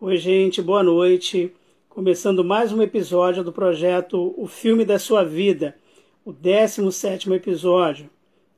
[0.00, 1.52] Oi, gente, boa noite.
[1.88, 5.74] Começando mais um episódio do projeto O Filme da Sua Vida,
[6.24, 8.08] o 17 episódio.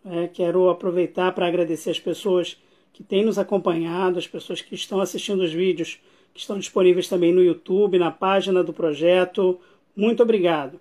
[0.04, 2.60] É, quero aproveitar para agradecer as pessoas
[2.92, 5.99] que têm nos acompanhado, as pessoas que estão assistindo os vídeos
[6.35, 9.59] que estão disponíveis também no YouTube, na página do projeto.
[9.96, 10.78] Muito obrigado.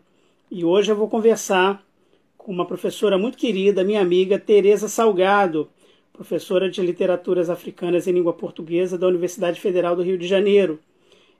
[0.51, 1.81] E hoje eu vou conversar
[2.37, 5.69] com uma professora muito querida, minha amiga Tereza Salgado
[6.19, 10.77] professora de literaturas africanas em língua portuguesa da Universidade Federal do Rio de Janeiro.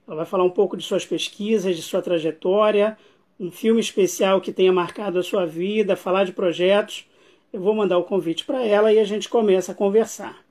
[0.06, 2.96] Ela vai falar um pouco de suas pesquisas, de sua trajetória,
[3.38, 7.06] um filme especial que tenha marcado a sua vida, falar de projetos.
[7.52, 10.42] Eu vou mandar o convite para ela e a gente começa a conversar.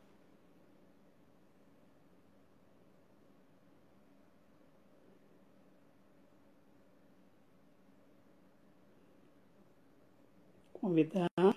[10.73, 11.48] Convidar.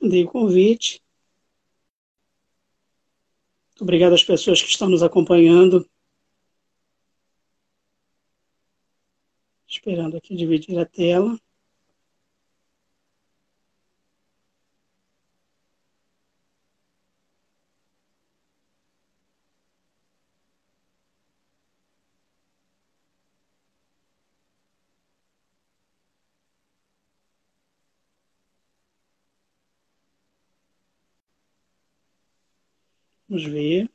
[0.00, 1.02] Mandei o convite.
[3.80, 5.88] Obrigado às pessoas que estão nos acompanhando.
[9.68, 11.38] Esperando aqui dividir a tela.
[33.30, 33.88] Vamos ver.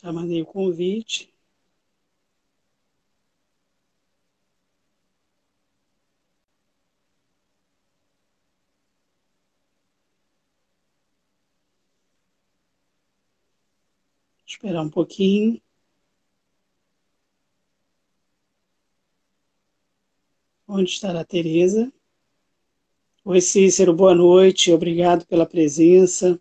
[0.00, 1.33] Já mandei o convite.
[14.54, 15.60] Esperar um pouquinho.
[20.68, 21.92] Onde estará a Tereza?
[23.24, 24.72] Oi, Cícero, boa noite.
[24.72, 26.40] Obrigado pela presença.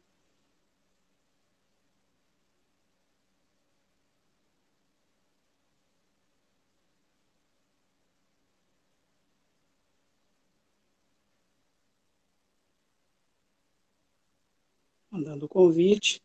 [15.10, 16.22] Mandando o convite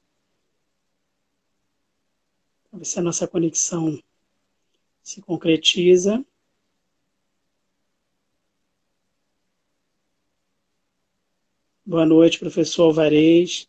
[2.79, 4.01] ver se a nossa conexão
[5.03, 6.25] se concretiza.
[11.85, 13.69] Boa noite, professor Alvarez.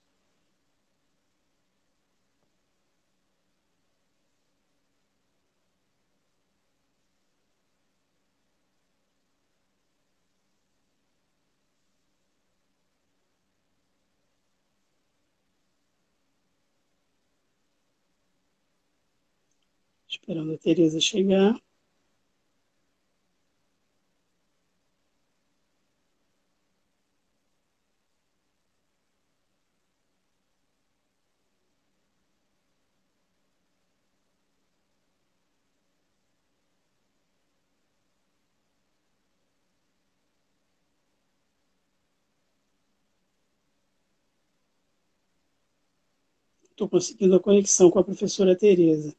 [20.07, 21.55] Esperando a Tereza chegar.
[46.71, 49.13] Estou conseguindo a conexão com a professora Tereza.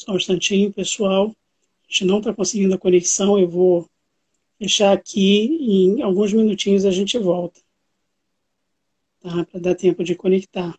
[0.00, 1.28] Só um instantinho, pessoal.
[1.28, 3.38] A gente não está conseguindo a conexão.
[3.38, 3.86] Eu vou
[4.58, 7.60] fechar aqui em alguns minutinhos a gente volta.
[9.20, 9.44] Tá?
[9.44, 10.74] Para dar tempo de conectar.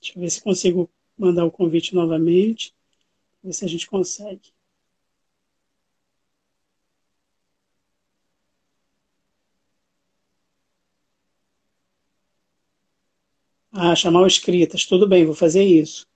[0.00, 2.74] Deixa eu ver se consigo mandar o convite novamente.
[3.44, 4.52] Ver se a gente consegue.
[13.72, 14.84] Ah, chamar o escritas.
[14.84, 16.09] Tudo bem, vou fazer isso.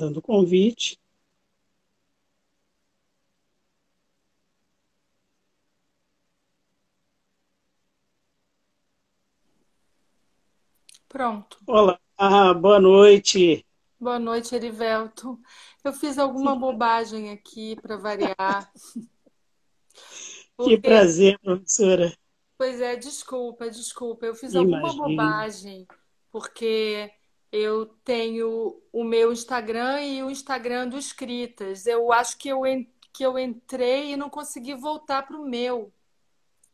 [0.00, 0.98] Mandando o convite.
[11.06, 11.58] Pronto.
[11.66, 11.98] Olá,
[12.54, 13.66] boa noite.
[13.98, 15.38] Boa noite, Erivelto.
[15.84, 18.72] Eu fiz alguma bobagem aqui para variar.
[20.56, 20.76] Porque...
[20.76, 22.16] Que prazer, professora.
[22.56, 24.24] Pois é, desculpa, desculpa.
[24.24, 25.08] Eu fiz alguma Imagina.
[25.08, 25.86] bobagem,
[26.30, 27.10] porque
[27.52, 31.86] eu tenho o meu Instagram e o Instagram do Escritas.
[31.86, 32.62] Eu acho que eu,
[33.12, 35.92] que eu entrei e não consegui voltar para o meu.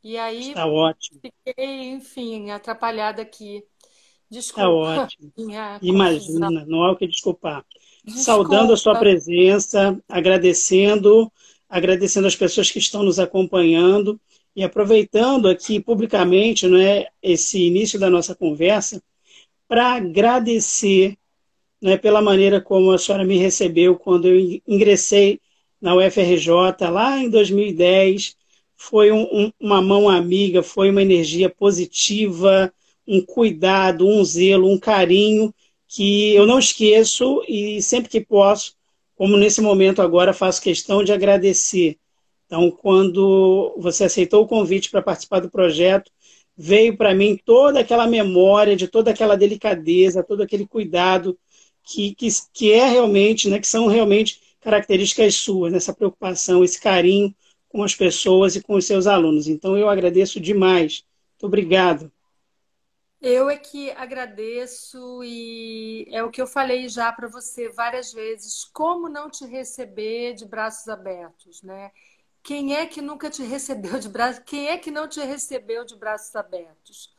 [0.02, 3.56] E aí Está ótimo, fiquei, enfim, atrapalhada aqui.
[3.56, 3.88] está
[4.30, 5.32] Desculpa, ótimo.
[5.36, 5.94] minha confusão.
[5.94, 7.64] Imagina, não há o que desculpar.
[8.08, 9.00] Saudando a sua Desculpa.
[9.00, 11.32] presença, agradecendo,
[11.68, 14.20] agradecendo as pessoas que estão nos acompanhando
[14.54, 19.02] e aproveitando aqui publicamente, não é, esse início da nossa conversa
[19.68, 21.16] para agradecer,
[21.80, 25.40] né, pela maneira como a senhora me recebeu quando eu ingressei
[25.80, 26.50] na UFRJ
[26.90, 28.36] lá em 2010.
[28.76, 32.72] Foi um, um, uma mão amiga, foi uma energia positiva,
[33.06, 35.54] um cuidado, um zelo, um carinho
[35.88, 38.74] que eu não esqueço e sempre que posso,
[39.14, 41.96] como nesse momento agora, faço questão de agradecer.
[42.46, 46.10] Então, quando você aceitou o convite para participar do projeto,
[46.56, 51.38] veio para mim toda aquela memória de toda aquela delicadeza, todo aquele cuidado
[51.84, 57.34] que, que, que é realmente, né, que são realmente características suas, nessa preocupação, esse carinho
[57.68, 59.46] com as pessoas e com os seus alunos.
[59.46, 61.04] Então, eu agradeço demais.
[61.34, 62.10] Muito obrigado.
[63.20, 68.64] Eu é que agradeço e é o que eu falei já para você várias vezes,
[68.64, 71.90] como não te receber de braços abertos, né?
[72.46, 74.40] Quem é que nunca te recebeu de braços?
[74.46, 77.12] Quem é que não te recebeu de braços abertos?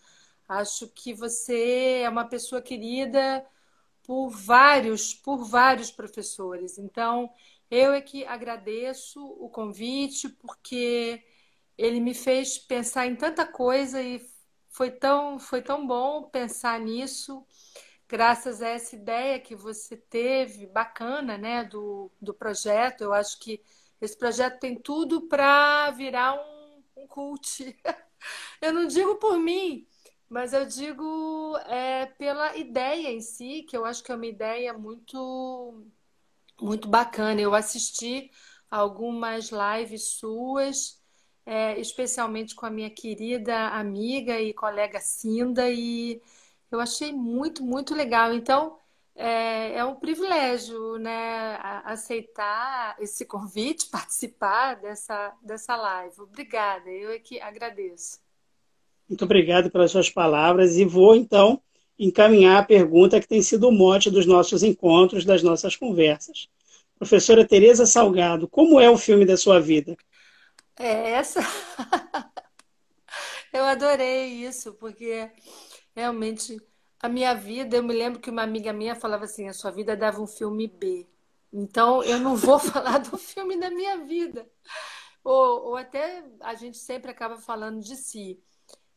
[0.47, 3.45] Acho que você é uma pessoa querida
[4.03, 6.77] por vários, por vários professores.
[6.77, 7.29] Então,
[7.69, 11.21] eu é que agradeço o convite porque
[11.77, 14.25] ele me fez pensar em tanta coisa e
[14.69, 17.45] foi tão, foi tão bom pensar nisso,
[18.07, 23.01] graças a essa ideia que você teve, bacana, né, do, do projeto.
[23.01, 23.61] Eu acho que
[24.01, 27.75] esse projeto tem tudo para virar um, um cult.
[28.61, 29.87] Eu não digo por mim,
[30.29, 34.73] mas eu digo é, pela ideia em si, que eu acho que é uma ideia
[34.73, 35.85] muito,
[36.59, 37.39] muito bacana.
[37.39, 38.31] Eu assisti
[38.69, 41.01] algumas lives suas,
[41.45, 46.21] é, especialmente com a minha querida amiga e colega Cinda, e
[46.71, 48.33] eu achei muito, muito legal.
[48.33, 48.77] Então,
[49.17, 56.21] é, é um privilégio, né, aceitar esse convite, participar dessa, dessa live.
[56.21, 58.19] Obrigada, eu é que agradeço.
[59.09, 61.61] Muito obrigado pelas suas palavras e vou então
[61.97, 66.47] encaminhar a pergunta que tem sido o mote dos nossos encontros, das nossas conversas.
[66.99, 69.97] Professora Tereza Salgado, como é o filme da sua vida?
[70.77, 71.39] É essa.
[73.51, 75.31] Eu adorei isso, porque
[75.95, 76.61] realmente
[76.99, 79.95] a minha vida, eu me lembro que uma amiga minha falava assim, a sua vida
[79.95, 81.07] dava um filme B.
[81.51, 84.47] Então eu não vou falar do filme da minha vida.
[85.23, 88.39] Ou, ou até a gente sempre acaba falando de si.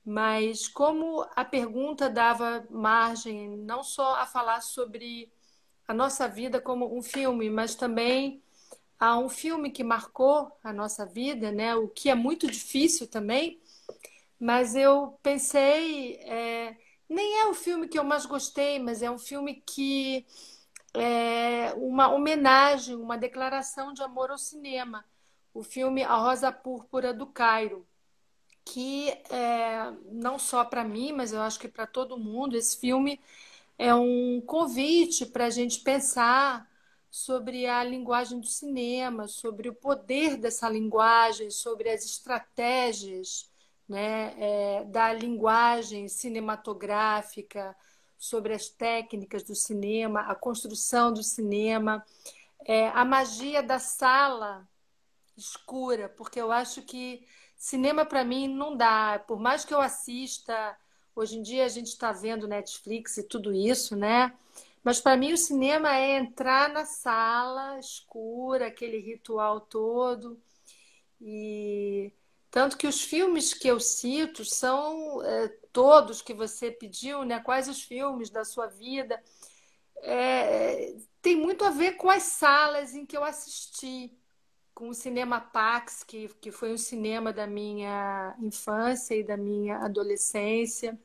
[0.04, 5.30] Mas como a pergunta dava margem não só a falar sobre
[5.86, 8.42] a nossa vida como um filme, mas também
[8.98, 11.74] a um filme que marcou a nossa vida, né?
[11.74, 13.60] O que é muito difícil também.
[14.38, 16.76] Mas eu pensei, é,
[17.10, 20.24] nem é o filme que eu mais gostei, mas é um filme que
[20.94, 25.04] é uma homenagem, uma declaração de amor ao cinema.
[25.52, 27.84] O filme A Rosa Púrpura do Cairo,
[28.64, 33.20] que é, não só para mim, mas eu acho que para todo mundo, esse filme
[33.76, 36.70] é um convite para a gente pensar
[37.10, 43.49] sobre a linguagem do cinema, sobre o poder dessa linguagem, sobre as estratégias,
[43.90, 47.76] né, é, da linguagem cinematográfica,
[48.16, 52.04] sobre as técnicas do cinema, a construção do cinema,
[52.64, 54.68] é, a magia da sala
[55.36, 60.76] escura, porque eu acho que cinema para mim não dá, por mais que eu assista,
[61.16, 64.32] hoje em dia a gente está vendo Netflix e tudo isso, né?
[64.84, 70.38] Mas para mim o cinema é entrar na sala escura, aquele ritual todo.
[71.20, 72.12] E
[72.50, 77.40] tanto que os filmes que eu cito são é, todos que você pediu, né?
[77.40, 79.22] Quais os filmes da sua vida?
[80.02, 84.12] É, tem muito a ver com as salas em que eu assisti,
[84.74, 89.78] com o Cinema Pax, que, que foi um cinema da minha infância e da minha
[89.78, 90.98] adolescência.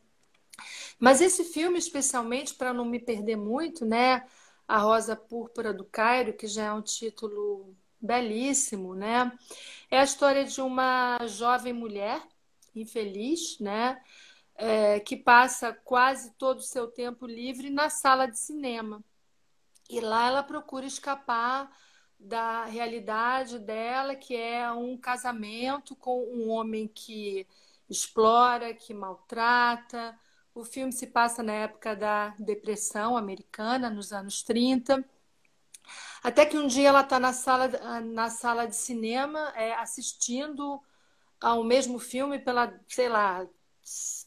[1.00, 4.26] Mas esse filme, especialmente, para não me perder muito, né?
[4.68, 9.32] A Rosa Púrpura do Cairo, que já é um título belíssimo, né?
[9.90, 12.22] É a história de uma jovem mulher
[12.76, 14.02] infeliz, né?
[14.58, 19.04] É, que passa quase todo o seu tempo livre na sala de cinema.
[19.90, 21.70] E lá ela procura escapar
[22.20, 27.46] da realidade dela, que é um casamento com um homem que
[27.90, 30.18] explora, que maltrata.
[30.54, 35.04] O filme se passa na época da depressão americana, nos anos 30.
[36.26, 37.68] Até que um dia ela está na sala,
[38.02, 40.82] na sala de cinema é, assistindo
[41.40, 43.48] ao mesmo filme pela, sei lá,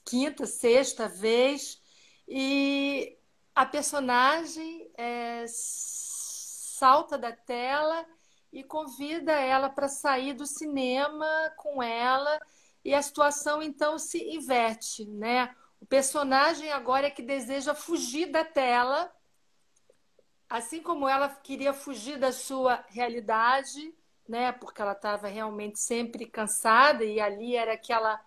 [0.04, 1.82] quinta, sexta vez,
[2.28, 3.18] e
[3.52, 8.06] a personagem é, salta da tela
[8.52, 11.26] e convida ela para sair do cinema
[11.56, 12.38] com ela,
[12.84, 15.52] e a situação então se inverte, né?
[15.80, 19.12] O personagem agora é que deseja fugir da tela,
[20.48, 23.94] assim como ela queria fugir da sua realidade,
[24.28, 24.52] né?
[24.52, 28.20] Porque ela estava realmente sempre cansada e ali era aquela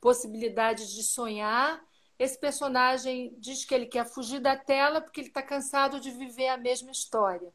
[0.00, 1.82] possibilidade de sonhar.
[2.18, 6.48] Esse personagem diz que ele quer fugir da tela porque ele está cansado de viver
[6.48, 7.52] a mesma história.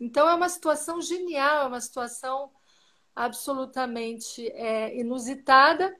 [0.00, 2.50] Então é uma situação genial, é uma situação
[3.14, 5.94] absolutamente é, inusitada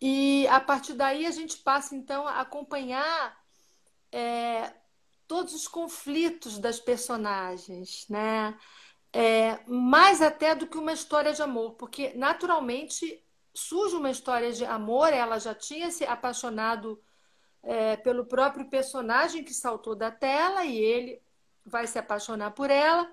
[0.00, 3.38] e a partir daí a gente passa então a acompanhar
[4.10, 4.72] é,
[5.32, 8.54] todos os conflitos das personagens, né?
[9.10, 13.24] É, mais até do que uma história de amor, porque naturalmente
[13.54, 17.02] surge uma história de amor, ela já tinha se apaixonado
[17.62, 21.22] é, pelo próprio personagem que saltou da tela e ele
[21.64, 23.10] vai se apaixonar por ela,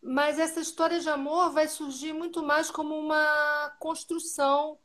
[0.00, 4.78] mas essa história de amor vai surgir muito mais como uma construção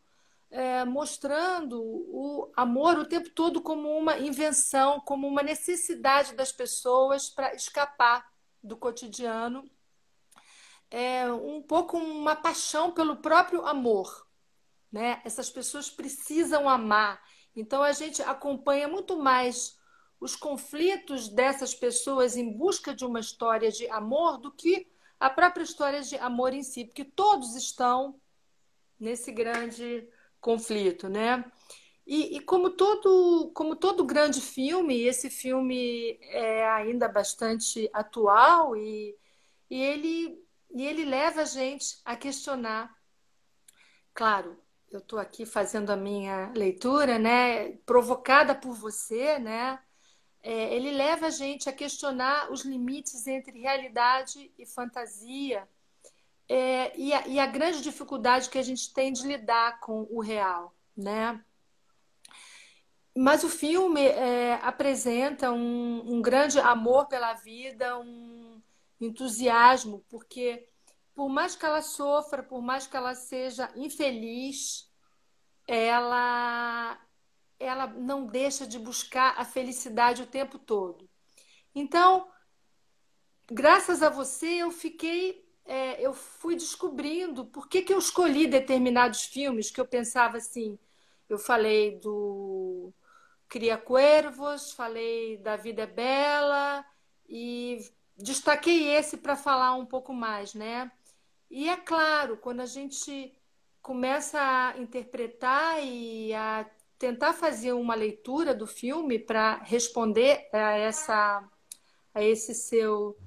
[0.54, 7.28] é, mostrando o amor o tempo todo como uma invenção, como uma necessidade das pessoas
[7.28, 8.32] para escapar
[8.64, 9.68] do cotidiano,
[10.92, 14.28] é, um pouco uma paixão pelo próprio amor.
[14.92, 15.20] Né?
[15.26, 17.20] Essas pessoas precisam amar.
[17.56, 19.76] Então a gente acompanha muito mais
[20.20, 24.88] os conflitos dessas pessoas em busca de uma história de amor do que
[25.20, 28.22] a própria história de amor em si, porque todos estão
[29.00, 30.08] nesse grande
[30.44, 31.44] conflito, né?
[32.06, 39.18] E, e, como todo como todo grande filme, esse filme é ainda bastante atual e,
[39.70, 42.94] e ele e ele leva a gente a questionar.
[44.14, 44.60] Claro,
[44.92, 47.78] eu estou aqui fazendo a minha leitura, né?
[47.86, 49.80] Provocada por você, né?
[50.42, 55.68] É, ele leva a gente a questionar os limites entre realidade e fantasia
[56.56, 60.22] é, e, a, e, a, grande dificuldade que a gente tem de lidar com o
[60.22, 61.44] real, né?
[63.18, 68.62] Mas o filme é, apresenta um, um, grande amor pela vida, um
[69.02, 70.70] entusiasmo, porque
[71.16, 74.88] por mais que ela sofra, por mais que ela seja infeliz,
[75.68, 77.00] ela
[77.60, 81.10] ela não deixa de buscar a felicidade o tempo todo.
[81.74, 82.28] Então,
[83.50, 89.24] graças a você, eu fiquei é, eu fui descobrindo por que, que eu escolhi determinados
[89.24, 90.78] filmes que eu pensava assim.
[91.30, 92.94] Eu falei do
[93.48, 96.86] Cria Cuervos, falei da Vida é Bela
[97.28, 97.80] e
[98.18, 100.92] destaquei esse para falar um pouco mais, né?
[101.50, 103.34] E é claro, quando a gente
[103.82, 111.50] começa a interpretar e a tentar fazer uma leitura do filme para responder a essa
[112.14, 113.18] a esse seu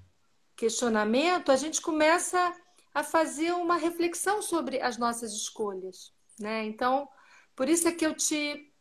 [0.57, 2.53] questionamento, a gente começa
[2.95, 6.13] a fazer uma reflexão sobre as nossas escolhas.
[6.41, 6.65] Né?
[6.65, 7.09] Então,
[7.55, 8.73] por isso é que eu te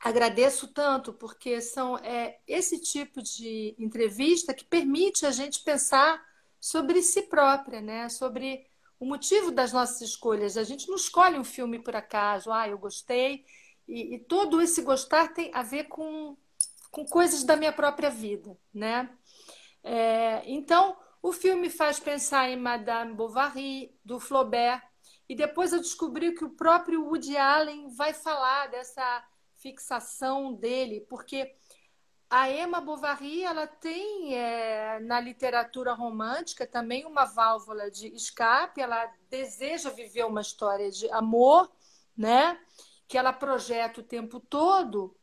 [0.00, 6.24] agradeço tanto, porque são é, esse tipo de entrevista que permite a gente pensar
[6.60, 8.08] sobre si própria, né?
[8.08, 8.64] sobre
[9.00, 10.56] o motivo das nossas escolhas.
[10.56, 13.44] A gente não escolhe um filme por acaso, ah, eu gostei,
[13.88, 16.36] e, e todo esse gostar tem a ver com,
[16.92, 18.56] com coisas da minha própria vida.
[18.72, 19.10] Né?
[19.82, 24.82] É, então, o filme faz pensar em Madame Bovary, do Flaubert,
[25.28, 29.24] e depois eu descobri que o próprio Woody Allen vai falar dessa
[29.56, 31.54] fixação dele, porque
[32.30, 39.10] a Emma Bovary ela tem é, na literatura romântica também uma válvula de escape, ela
[39.30, 41.70] deseja viver uma história de amor,
[42.16, 42.60] né?
[43.06, 45.17] Que ela projeta o tempo todo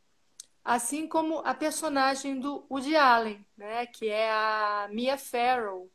[0.66, 5.88] assim como a personagem do Woody Allen, né, que é a Mia Farrow.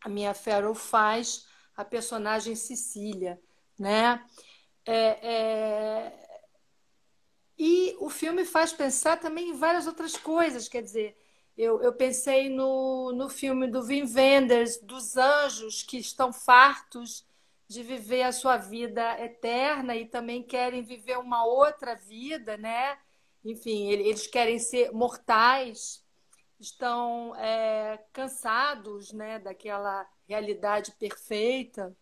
[0.00, 3.38] A Mia Farrow faz a personagem Cecília,
[3.78, 4.24] né?
[4.86, 6.40] É, é...
[7.58, 11.14] E o filme faz pensar também em várias outras coisas, quer dizer,
[11.54, 17.28] eu, eu pensei no, no filme do Wim Wenders, dos anjos que estão fartos
[17.68, 22.96] de viver a sua vida eterna e também querem viver uma outra vida, né?
[23.44, 26.04] Enfim, eles querem ser mortais,
[26.58, 31.96] estão é, cansados né, daquela realidade perfeita.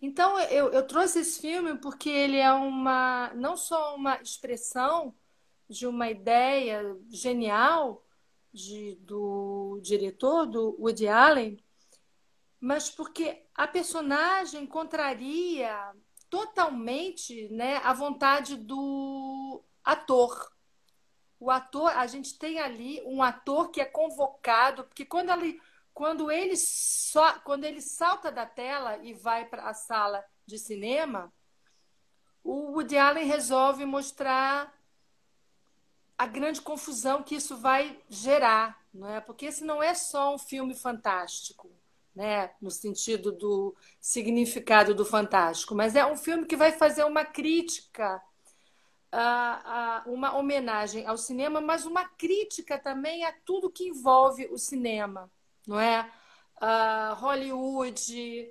[0.00, 5.14] Então eu, eu trouxe esse filme porque ele é uma não só uma expressão
[5.68, 8.04] de uma ideia genial
[8.52, 11.58] de, do diretor, do Woody Allen,
[12.60, 15.92] mas porque a personagem contraria
[16.28, 20.52] totalmente né, a vontade do ator.
[21.38, 25.60] O ator, a gente tem ali um ator que é convocado, porque quando ele,
[25.94, 26.54] quando ele,
[27.44, 31.32] quando ele salta da tela e vai para a sala de cinema,
[32.42, 34.74] o Woody Allen resolve mostrar
[36.18, 39.20] a grande confusão que isso vai gerar, não é?
[39.20, 41.70] Porque esse não é só um filme fantástico,
[42.14, 42.50] né?
[42.60, 48.22] No sentido do significado do fantástico, mas é um filme que vai fazer uma crítica,
[50.06, 55.30] uma homenagem ao cinema, mas uma crítica também a tudo que envolve o cinema,
[55.66, 56.10] não é?
[57.16, 58.50] Hollywood,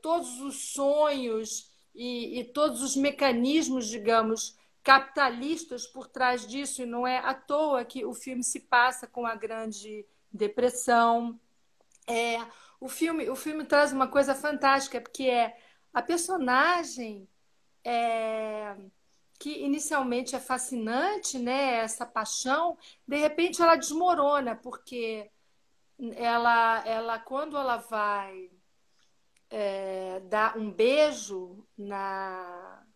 [0.00, 7.06] todos os sonhos e, e todos os mecanismos, digamos, capitalistas por trás disso, e não
[7.06, 11.40] é à toa que o filme se passa com a Grande Depressão.
[12.06, 12.38] É,
[12.78, 15.56] o, filme, o filme traz uma coisa fantástica, porque é
[15.92, 17.26] a personagem
[17.82, 18.76] é,
[19.44, 25.30] que inicialmente é fascinante, né, essa paixão, de repente ela desmorona, porque
[26.16, 28.50] ela, ela quando ela vai
[29.50, 32.86] é, dar um beijo na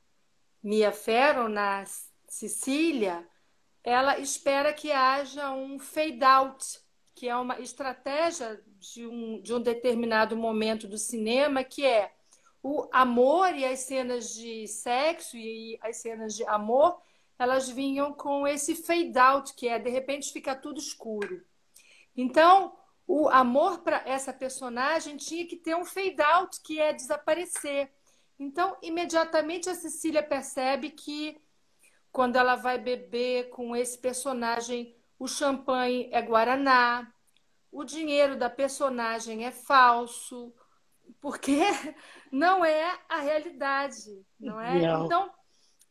[0.63, 1.85] Mia Farrow, na
[2.27, 3.29] Sicília,
[3.85, 6.65] ela espera que haja um fade-out,
[7.15, 12.11] que é uma estratégia de um, de um determinado momento do cinema, que é
[12.63, 17.01] o amor e as cenas de sexo e as cenas de amor,
[17.39, 21.45] elas vinham com esse fade-out, que é de repente fica tudo escuro.
[22.17, 27.91] Então, o amor para essa personagem tinha que ter um fade-out, que é desaparecer.
[28.39, 31.41] Então, imediatamente a Cecília percebe que
[32.11, 37.13] quando ela vai beber com esse personagem, o champanhe é guaraná,
[37.71, 40.53] o dinheiro da personagem é falso,
[41.21, 41.57] porque
[42.33, 44.81] não é a realidade, não é?
[44.81, 45.07] Não.
[45.07, 45.31] Então,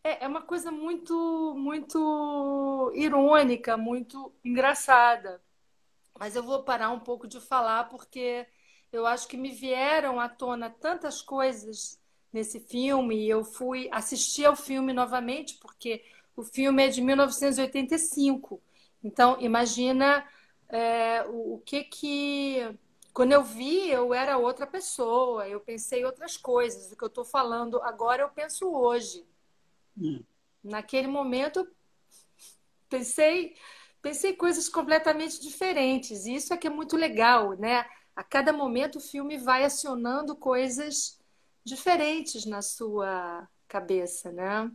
[0.03, 5.41] é, é uma coisa muito, muito irônica, muito engraçada.
[6.19, 8.47] Mas eu vou parar um pouco de falar porque
[8.91, 11.99] eu acho que me vieram à tona tantas coisas
[12.31, 16.03] nesse filme e eu fui assistir ao filme novamente, porque
[16.35, 18.61] o filme é de 1985.
[19.03, 20.25] Então, imagina
[20.69, 22.77] é, o, o, que que.
[23.17, 26.91] Quando eu vi, eu era outra pessoa, eu pensei outras coisas.
[26.91, 29.25] O que eu estou falando agora, eu penso hoje.
[29.99, 30.23] Hum.
[30.63, 31.67] Naquele momento,
[32.87, 33.55] pensei,
[34.03, 36.27] pensei coisas completamente diferentes.
[36.27, 37.87] E isso é que é muito legal, né?
[38.15, 41.19] A cada momento o filme vai acionando coisas
[41.63, 44.71] diferentes na sua cabeça, né?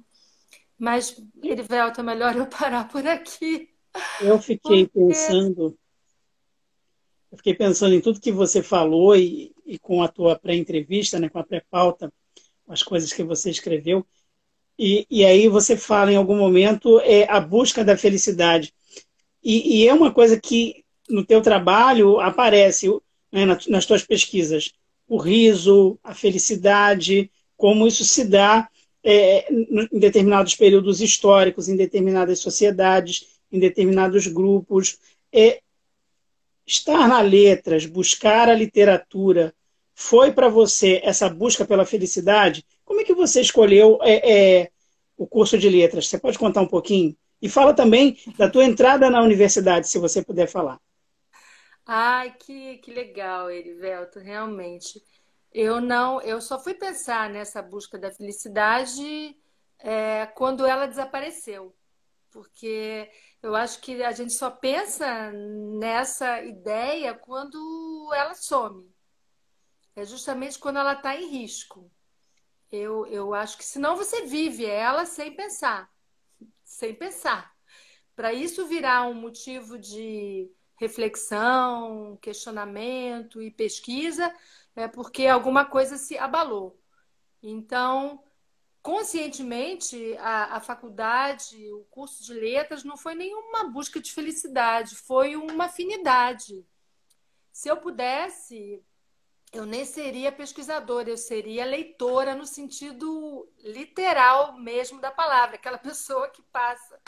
[0.77, 3.73] Mas, Erivelto, é melhor eu parar por aqui.
[4.21, 5.15] Eu fiquei porque...
[5.15, 5.79] pensando,
[7.33, 11.31] eu fiquei pensando em tudo que você falou e, e com a tua pré-entrevista, né,
[11.31, 12.13] com a pré-pauta,
[12.69, 14.07] as coisas que você escreveu.
[14.79, 18.75] E, e, aí você fala em algum momento é a busca da felicidade.
[19.43, 22.89] E, e é uma coisa que no teu trabalho aparece
[23.33, 24.73] né, nas, tuas pesquisas
[25.09, 28.69] o riso, a felicidade, como isso se dá
[29.03, 34.99] é, em determinados períodos históricos, em determinadas sociedades, em determinados grupos.
[35.33, 35.63] É,
[36.73, 39.55] estar na letras, buscar a literatura,
[39.95, 42.65] foi para você essa busca pela felicidade?
[42.85, 44.71] Como é que você escolheu é, é,
[45.17, 46.09] o curso de letras?
[46.09, 47.15] Você pode contar um pouquinho?
[47.41, 50.81] E fala também da tua entrada na universidade, se você puder falar.
[51.85, 55.03] Ai, que, que legal, Erivelto, realmente.
[55.53, 59.37] Eu não, eu só fui pensar nessa busca da felicidade
[59.79, 61.75] é, quando ela desapareceu,
[62.31, 63.11] porque
[63.43, 68.89] eu acho que a gente só pensa nessa ideia quando ela some.
[69.97, 71.91] É justamente quando ela está em risco.
[72.71, 75.91] Eu, eu acho que senão você vive ela sem pensar,
[76.65, 77.53] sem pensar.
[78.15, 84.35] Para isso virar um motivo de reflexão, questionamento e pesquisa,
[84.75, 86.81] é porque alguma coisa se abalou.
[87.43, 88.23] Então,
[88.83, 95.37] conscientemente, a, a faculdade, o curso de letras, não foi nenhuma busca de felicidade, foi
[95.37, 96.67] uma afinidade.
[97.53, 98.83] Se eu pudesse,
[99.53, 106.29] eu nem seria pesquisadora, eu seria leitora no sentido literal mesmo da palavra, aquela pessoa
[106.29, 107.01] que passa.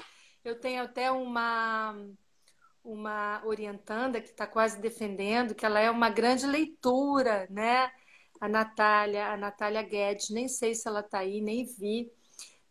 [0.44, 1.94] Eu tenho até uma
[2.84, 7.90] uma orientanda que está quase defendendo que ela é uma grande leitura, né?
[8.40, 12.12] A Natália, a Natália Guedes, nem sei se ela está aí, nem vi,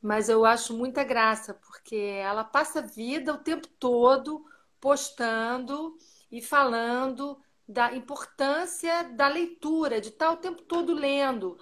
[0.01, 4.45] mas eu acho muita graça, porque ela passa vida o tempo todo
[4.79, 5.97] postando
[6.31, 11.57] e falando da importância da leitura, de estar o tempo todo lendo.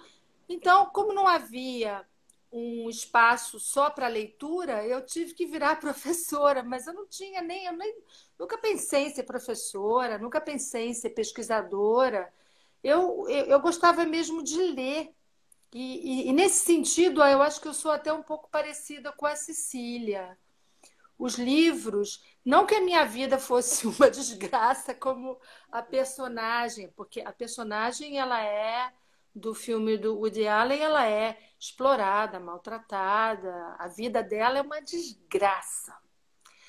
[0.48, 2.04] Então, como não havia
[2.52, 7.64] um espaço só para leitura, eu tive que virar professora, mas eu não tinha nem,
[7.66, 7.96] eu nem,
[8.38, 12.32] nunca pensei em ser professora, nunca pensei em ser pesquisadora.
[12.82, 15.10] Eu, eu, eu gostava mesmo de ler.
[15.72, 19.24] E, e, e, nesse sentido, eu acho que eu sou até um pouco parecida com
[19.24, 20.36] a Cecília.
[21.18, 25.38] Os livros, não que a minha vida fosse uma desgraça como
[25.70, 28.92] a personagem, porque a personagem ela é
[29.34, 35.96] do filme do Woody Allen, ela é explorada, maltratada, a vida dela é uma desgraça.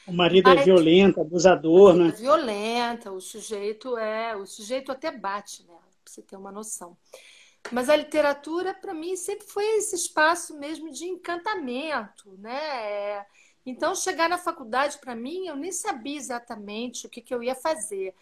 [0.05, 2.09] O marido é violento, abusador, né?
[2.09, 5.81] É violenta, o sujeito é, o sujeito até bate nela,
[6.13, 6.97] você ter uma noção.
[7.71, 13.25] Mas a literatura, para mim, sempre foi esse espaço mesmo de encantamento, né?
[13.65, 17.55] Então, chegar na faculdade, para mim, eu nem sabia exatamente o que, que eu ia
[17.55, 18.13] fazer.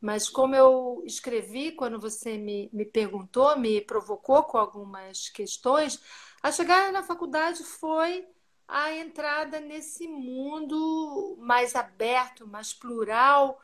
[0.00, 6.00] Mas como eu escrevi quando você me, me perguntou, me provocou com algumas questões,
[6.42, 8.26] a chegada na faculdade foi
[8.66, 13.60] a entrada nesse mundo mais aberto, mais plural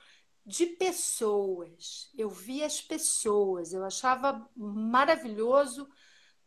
[0.46, 2.08] de pessoas.
[2.16, 5.88] Eu via as pessoas, eu achava maravilhoso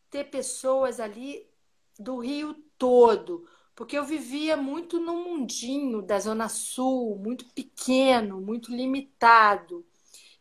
[0.10, 1.48] ter pessoas ali
[2.00, 8.74] do Rio todo, porque eu vivia muito no mundinho da Zona Sul, muito pequeno, muito
[8.74, 9.86] limitado.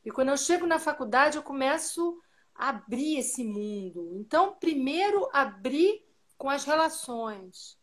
[0.05, 2.21] E quando eu chego na faculdade, eu começo
[2.55, 4.15] a abrir esse mundo.
[4.15, 6.05] Então, primeiro, abrir
[6.37, 7.77] com as relações.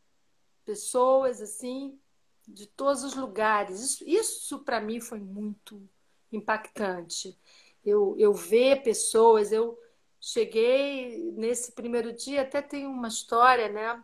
[0.63, 1.99] Pessoas, assim,
[2.47, 3.79] de todos os lugares.
[3.81, 5.81] Isso, isso para mim, foi muito
[6.31, 7.37] impactante.
[7.85, 9.79] Eu, eu ver pessoas, eu
[10.19, 14.03] cheguei nesse primeiro dia, até tem uma história, né?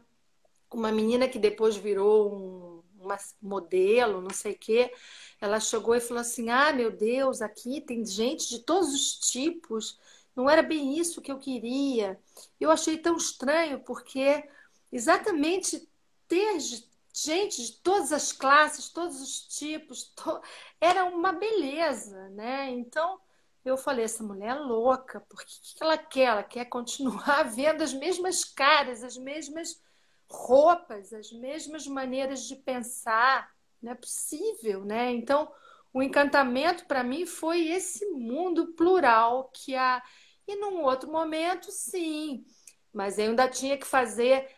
[0.73, 4.91] uma menina que depois virou um, uma modelo, não sei o quê,
[5.39, 9.99] ela chegou e falou assim: Ah, meu Deus, aqui tem gente de todos os tipos,
[10.35, 12.19] não era bem isso que eu queria.
[12.59, 14.43] Eu achei tão estranho, porque
[14.91, 15.87] exatamente
[16.27, 16.59] ter
[17.13, 20.41] gente de todas as classes, todos os tipos, to...
[20.79, 22.69] era uma beleza, né?
[22.69, 23.19] Então
[23.63, 26.25] eu falei: essa mulher é louca, porque o que ela quer?
[26.25, 29.81] Ela quer continuar vendo as mesmas caras, as mesmas
[30.29, 33.49] roupas, as mesmas maneiras de pensar.
[33.81, 35.11] Não é possível, né?
[35.11, 35.51] Então,
[35.93, 40.01] o encantamento para mim foi esse mundo plural que há.
[40.47, 42.45] E num outro momento, sim,
[42.93, 44.49] mas eu ainda tinha que fazer.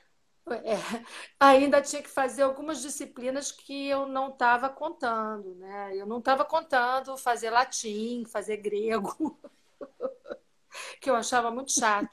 [0.64, 0.76] É,
[1.40, 5.96] ainda tinha que fazer algumas disciplinas que eu não estava contando, né?
[5.96, 9.40] Eu não estava contando fazer latim, fazer grego,
[11.00, 12.10] que eu achava muito chato.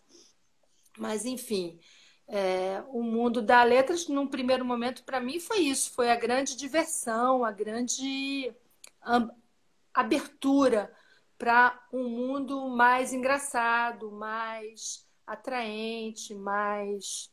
[0.99, 1.81] Mas, enfim,
[2.29, 6.57] é, o mundo da letras, num primeiro momento, para mim, foi isso: foi a grande
[6.57, 8.55] diversão, a grande
[9.93, 10.95] abertura
[11.37, 17.31] para um mundo mais engraçado, mais atraente, mais.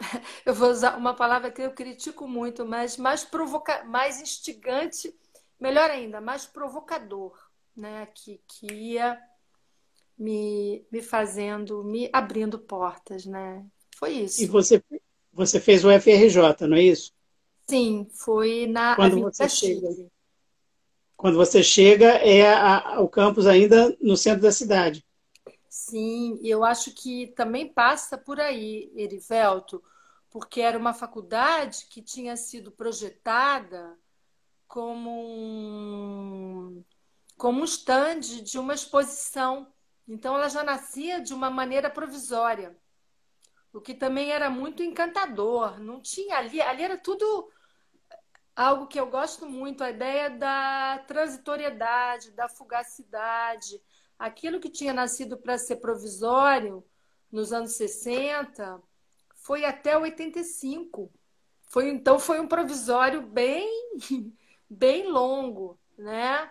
[0.44, 3.84] Eu vou usar uma palavra que eu critico muito, mas mais provoca...
[3.84, 5.14] mais instigante,
[5.60, 7.36] melhor ainda, mais provocador,
[7.76, 8.06] né?
[8.14, 9.18] Que, que ia
[10.16, 13.64] me, me fazendo, me abrindo portas, né?
[13.96, 14.42] Foi isso.
[14.42, 14.82] E você,
[15.32, 17.12] você fez o FRJ, não é isso?
[17.68, 19.88] Sim, foi na quando Avenida você chega,
[21.16, 25.04] Quando você chega, é a, o campus ainda no centro da cidade.
[25.88, 29.82] Sim, eu acho que também passa por aí, Erivelto,
[30.30, 33.98] porque era uma faculdade que tinha sido projetada
[34.66, 36.84] como um,
[37.36, 39.72] como um stand de uma exposição
[40.08, 42.74] então ela já nascia de uma maneira provisória,
[43.72, 45.78] o que também era muito encantador.
[45.78, 47.52] Não tinha ali, ali era tudo
[48.56, 53.80] algo que eu gosto muito, a ideia da transitoriedade, da fugacidade.
[54.18, 56.84] Aquilo que tinha nascido para ser provisório
[57.30, 58.82] nos anos 60
[59.34, 61.12] foi até 85.
[61.62, 63.68] Foi, então foi um provisório bem
[64.68, 66.50] bem longo, né?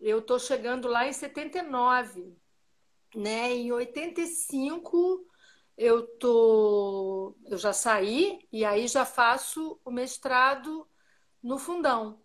[0.00, 2.36] Eu estou chegando lá em 79
[3.14, 3.52] né?
[3.52, 5.26] Em 85
[5.76, 10.86] eu tô, eu já saí e aí já faço o mestrado
[11.42, 12.20] no fundão,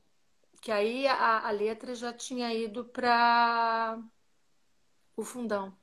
[0.61, 3.97] que aí a, a letra já tinha ido para
[5.15, 5.73] o fundão.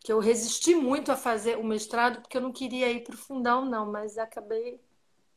[0.00, 3.18] Que eu resisti muito a fazer o mestrado porque eu não queria ir para o
[3.18, 4.80] fundão, não, mas acabei,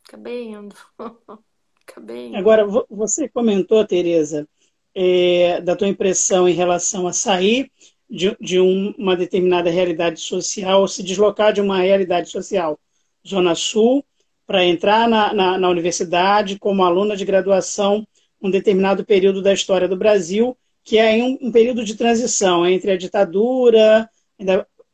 [0.05, 0.75] acabei indo.
[1.87, 2.37] acabei indo.
[2.37, 4.47] Agora, você comentou, Tereza,
[4.93, 7.71] é, da tua impressão em relação a sair
[8.09, 12.79] de, de um, uma determinada realidade social, ou se deslocar de uma realidade social,
[13.25, 14.03] Zona Sul,
[14.45, 18.07] para entrar na, na, na universidade como aluna de graduação
[18.41, 22.91] um determinado período da história do Brasil, que é um, um período de transição entre
[22.91, 24.09] a ditadura,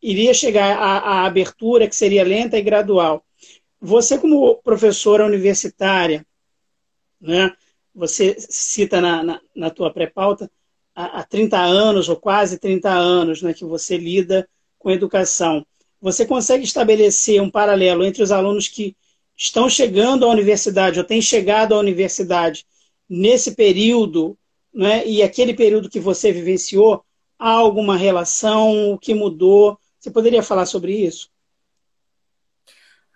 [0.02, 3.24] iria chegar à, abertura, que seria lenta e gradual.
[3.80, 6.26] Você, como professora universitária,
[7.22, 7.54] né,
[7.94, 10.50] você cita na, na, na tua pré-pauta,
[10.96, 15.64] há, há 30 anos, ou quase 30 anos, né, que você lida com educação.
[16.02, 18.96] Você consegue estabelecer um paralelo entre os alunos que
[19.38, 22.66] estão chegando à universidade ou têm chegado à universidade
[23.08, 24.36] nesse período
[24.74, 27.06] né, e aquele período que você vivenciou?
[27.38, 28.94] Há alguma relação?
[28.94, 29.80] O que mudou?
[30.00, 31.30] Você poderia falar sobre isso?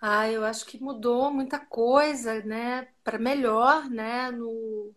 [0.00, 4.94] Ah, eu acho que mudou muita coisa, né, para melhor, né, no,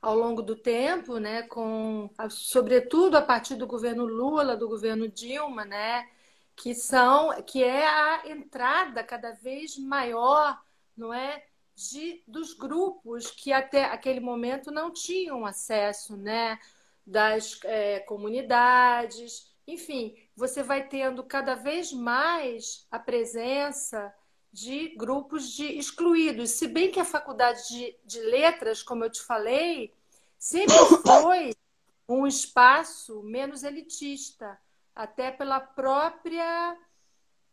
[0.00, 5.64] ao longo do tempo, né, com, sobretudo a partir do governo Lula, do governo Dilma,
[5.64, 6.06] né,
[6.54, 10.60] que são, que é a entrada cada vez maior,
[10.96, 11.44] não é,
[11.74, 16.58] de, dos grupos que até aquele momento não tinham acesso, né,
[17.06, 24.12] das é, comunidades, enfim, você vai tendo cada vez mais a presença
[24.52, 26.50] de grupos de excluídos.
[26.50, 29.92] Se bem que a faculdade de, de letras, como eu te falei,
[30.38, 30.74] sempre
[31.06, 31.54] foi
[32.08, 34.60] um espaço menos elitista,
[34.94, 36.76] até pela própria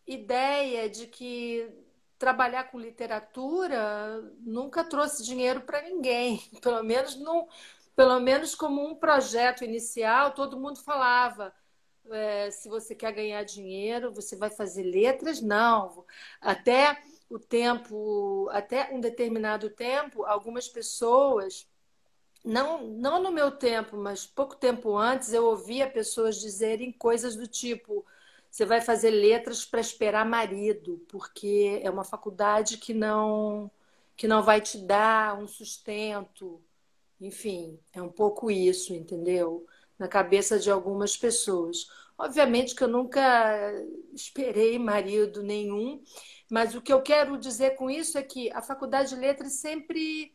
[0.05, 1.71] ideia de que
[2.19, 7.47] trabalhar com literatura nunca trouxe dinheiro para ninguém, pelo menos não,
[7.95, 11.53] pelo menos como um projeto inicial, todo mundo falava
[12.12, 15.41] é, se você quer ganhar dinheiro, você vai fazer letras?
[15.41, 16.05] Não.
[16.41, 21.67] Até o tempo, até um determinado tempo, algumas pessoas,
[22.43, 27.47] não, não no meu tempo, mas pouco tempo antes, eu ouvia pessoas dizerem coisas do
[27.47, 28.05] tipo:
[28.49, 33.71] você vai fazer letras para esperar marido, porque é uma faculdade que não
[34.15, 36.62] que não vai te dar um sustento.
[37.21, 39.65] Enfim, é um pouco isso, entendeu?
[39.99, 41.89] na cabeça de algumas pessoas.
[42.17, 43.71] Obviamente que eu nunca
[44.13, 46.01] esperei marido nenhum,
[46.49, 50.33] mas o que eu quero dizer com isso é que a Faculdade de Letras sempre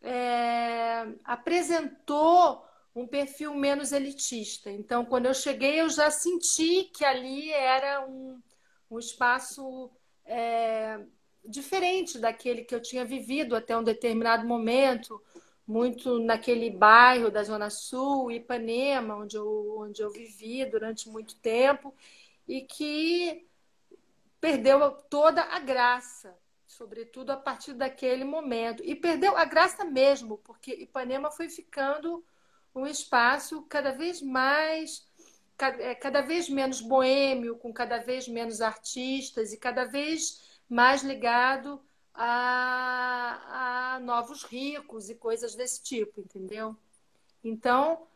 [0.00, 4.70] é, apresentou um perfil menos elitista.
[4.70, 8.40] Então, quando eu cheguei, eu já senti que ali era um,
[8.90, 9.90] um espaço
[10.24, 11.00] é,
[11.44, 15.22] diferente daquele que eu tinha vivido até um determinado momento
[15.70, 21.94] muito naquele bairro da Zona Sul, Ipanema, onde eu, onde eu vivi durante muito tempo,
[22.48, 23.46] e que
[24.40, 28.82] perdeu toda a graça, sobretudo a partir daquele momento.
[28.84, 32.24] E perdeu a graça mesmo, porque Ipanema foi ficando
[32.74, 35.08] um espaço cada vez mais
[35.58, 41.80] é, cada vez menos boêmio, com cada vez menos artistas e cada vez mais ligado
[42.14, 46.74] a, a novos ricos e coisas desse tipo, entendeu?
[47.44, 48.06] Então,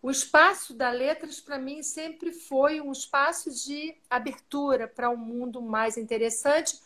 [0.00, 5.60] o espaço da letras para mim sempre foi um espaço de abertura para um mundo
[5.62, 6.80] mais interessante.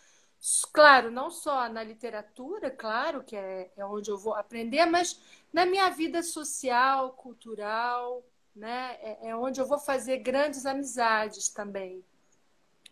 [0.73, 5.21] Claro, não só na literatura, claro, que é, é onde eu vou aprender, mas
[5.53, 8.97] na minha vida social, cultural, né?
[9.01, 12.05] É, é onde eu vou fazer grandes amizades também,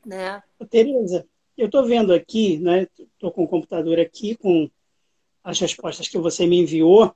[0.04, 0.42] né?
[0.68, 2.88] Tereza, eu estou vendo aqui, né?
[2.98, 4.68] Estou com o computador aqui com
[5.44, 7.14] as respostas que você me enviou.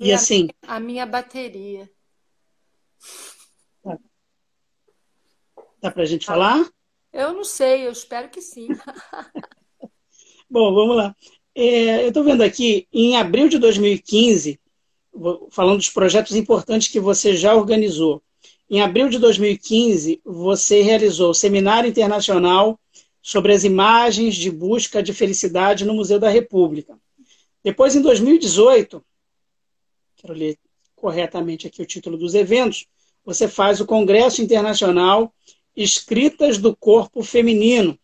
[0.00, 0.48] e assim.
[0.62, 1.88] A minha, bateria.
[3.82, 3.96] Tá.
[5.80, 6.68] Dá para a gente falar?
[7.12, 8.68] Eu não sei, eu espero que sim.
[10.48, 11.14] Bom, vamos lá.
[11.54, 14.60] É, eu estou vendo aqui, em abril de 2015,
[15.50, 18.22] falando dos projetos importantes que você já organizou.
[18.68, 22.78] Em abril de 2015, você realizou o Seminário Internacional
[23.20, 26.96] sobre as imagens de busca de felicidade no Museu da República.
[27.62, 29.04] Depois, em 2018,
[30.16, 30.56] quero ler
[30.94, 32.86] corretamente aqui o título dos eventos,
[33.24, 35.32] você faz o Congresso Internacional
[35.76, 37.98] Escritas do Corpo Feminino.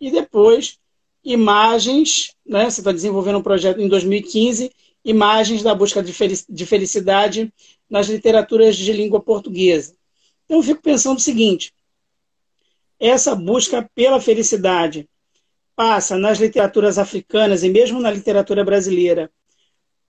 [0.00, 0.78] E depois,
[1.24, 2.68] imagens, né?
[2.68, 4.70] você está desenvolvendo um projeto em 2015,
[5.04, 7.52] imagens da busca de felicidade
[7.88, 9.94] nas literaturas de língua portuguesa.
[10.44, 11.72] Então, eu fico pensando o seguinte:
[12.98, 15.08] essa busca pela felicidade
[15.76, 19.30] passa nas literaturas africanas e mesmo na literatura brasileira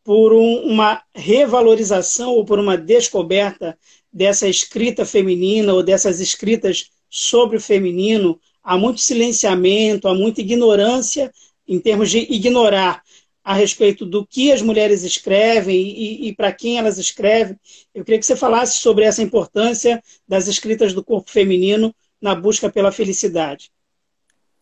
[0.03, 3.77] por um, uma revalorização ou por uma descoberta
[4.15, 8.39] dessa escrita feminina ou dessas escritas sobre o feminino.
[8.63, 11.29] Há muito silenciamento, há muita ignorância
[11.67, 13.03] em termos de ignorar
[13.43, 17.59] a respeito do que as mulheres escrevem e, e para quem elas escrevem.
[17.93, 22.71] Eu queria que você falasse sobre essa importância das escritas do corpo feminino na busca
[22.71, 23.69] pela felicidade.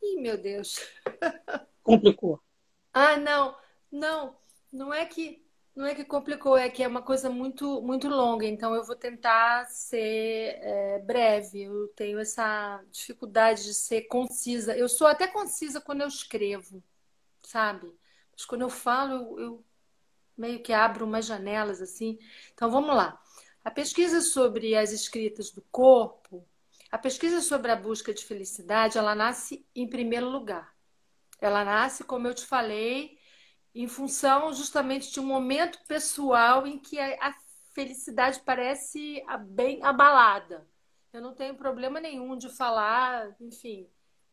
[0.01, 0.79] Ih, meu Deus.
[1.83, 2.39] Complicou.
[2.91, 3.55] Ah, não,
[3.91, 4.35] não,
[4.71, 5.42] não é que
[5.75, 8.45] não é que complicou, é que é uma coisa muito muito longa.
[8.45, 11.63] Então eu vou tentar ser é, breve.
[11.63, 14.75] Eu tenho essa dificuldade de ser concisa.
[14.77, 16.83] Eu sou até concisa quando eu escrevo,
[17.41, 17.93] sabe?
[18.31, 19.65] Mas quando eu falo, eu, eu
[20.37, 22.19] meio que abro umas janelas assim.
[22.53, 23.19] Então vamos lá.
[23.63, 26.45] A pesquisa sobre as escritas do corpo,
[26.91, 30.75] a pesquisa sobre a busca de felicidade, ela nasce em primeiro lugar.
[31.41, 33.17] Ela nasce, como eu te falei,
[33.73, 37.33] em função justamente de um momento pessoal em que a
[37.73, 40.67] felicidade parece bem abalada.
[41.11, 43.87] Eu não tenho problema nenhum de falar, enfim,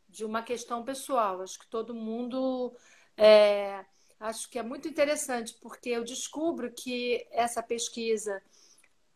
[0.08, 1.40] de uma questão pessoal.
[1.40, 2.74] Acho que todo mundo
[3.16, 3.84] é,
[4.18, 8.42] acho que é muito interessante, porque eu descubro que essa pesquisa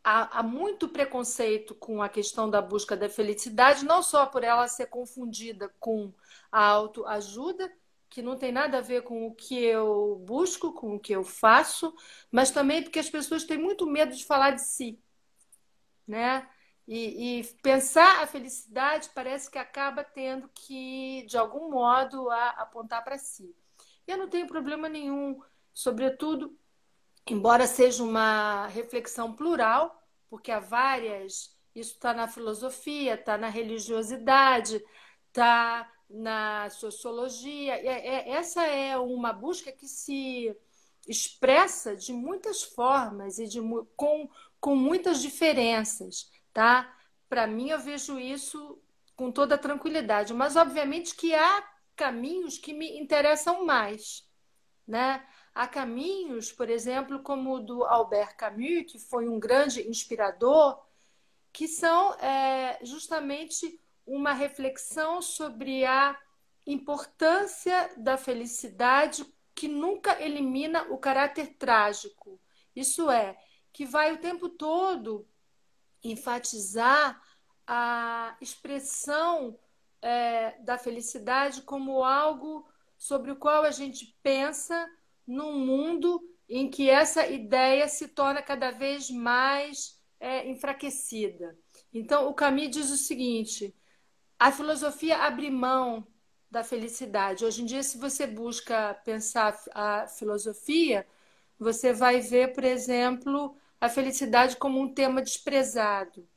[0.02, 4.68] há, há, muito preconceito com a questão da busca da felicidade, não só por ela
[4.68, 6.12] ser confundida com
[6.50, 7.70] a autoajuda,
[8.14, 11.24] que não tem nada a ver com o que eu busco, com o que eu
[11.24, 11.92] faço,
[12.30, 15.02] mas também porque as pessoas têm muito medo de falar de si,
[16.06, 16.48] né?
[16.86, 23.02] E, e, pensar a felicidade parece que acaba tendo que, de algum modo, a, apontar
[23.02, 23.52] para si.
[24.06, 25.40] Eu não tenho problema nenhum,
[25.72, 26.56] sobretudo,
[27.28, 30.00] embora seja uma reflexão plural,
[30.30, 34.80] porque há várias, isso está na filosofia, está na religiosidade,
[35.26, 37.74] está na sociologia.
[37.74, 40.56] É, é, essa é uma busca que se
[41.08, 43.60] expressa de muitas formas e de,
[43.96, 44.28] com,
[44.60, 46.96] com muitas diferenças, tá?
[47.28, 48.80] Para mim, eu vejo isso
[49.16, 54.28] com toda tranquilidade, mas obviamente que há caminhos que me interessam mais,
[54.86, 55.26] né?
[55.54, 60.80] Há caminhos, por exemplo, como o do Albert Camus, que foi um grande inspirador,
[61.52, 66.18] que são é, justamente uma reflexão sobre a
[66.66, 72.40] importância da felicidade que nunca elimina o caráter trágico.
[72.74, 73.36] Isso é,
[73.72, 75.28] que vai o tempo todo
[76.02, 77.20] enfatizar
[77.66, 79.58] a expressão
[80.02, 84.88] é, da felicidade como algo sobre o qual a gente pensa
[85.26, 91.58] num mundo em que essa ideia se torna cada vez mais é, enfraquecida.
[91.92, 93.74] Então, o Camus diz o seguinte:
[94.44, 96.06] a filosofia abre mão
[96.50, 97.46] da felicidade.
[97.46, 101.06] Hoje em dia, se você busca pensar a filosofia,
[101.58, 106.28] você vai ver, por exemplo, a felicidade como um tema desprezado.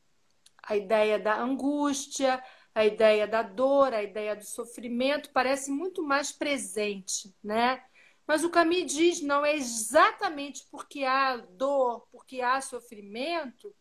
[0.64, 2.42] A ideia da angústia,
[2.74, 7.84] a ideia da dor, a ideia do sofrimento parece muito mais presente, né?
[8.26, 13.76] Mas o Camus diz não é exatamente porque há dor, porque há sofrimento,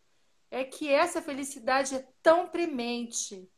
[0.51, 3.49] é que essa felicidade é tão premente.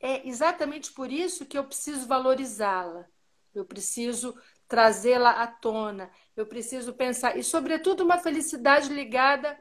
[0.00, 3.06] É exatamente por isso que eu preciso valorizá-la.
[3.54, 4.34] Eu preciso
[4.66, 6.10] trazê-la à tona.
[6.34, 9.60] Eu preciso pensar e sobretudo uma felicidade ligada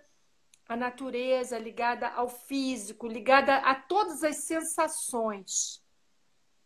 [0.68, 5.84] à natureza, ligada ao físico, ligada a todas as sensações,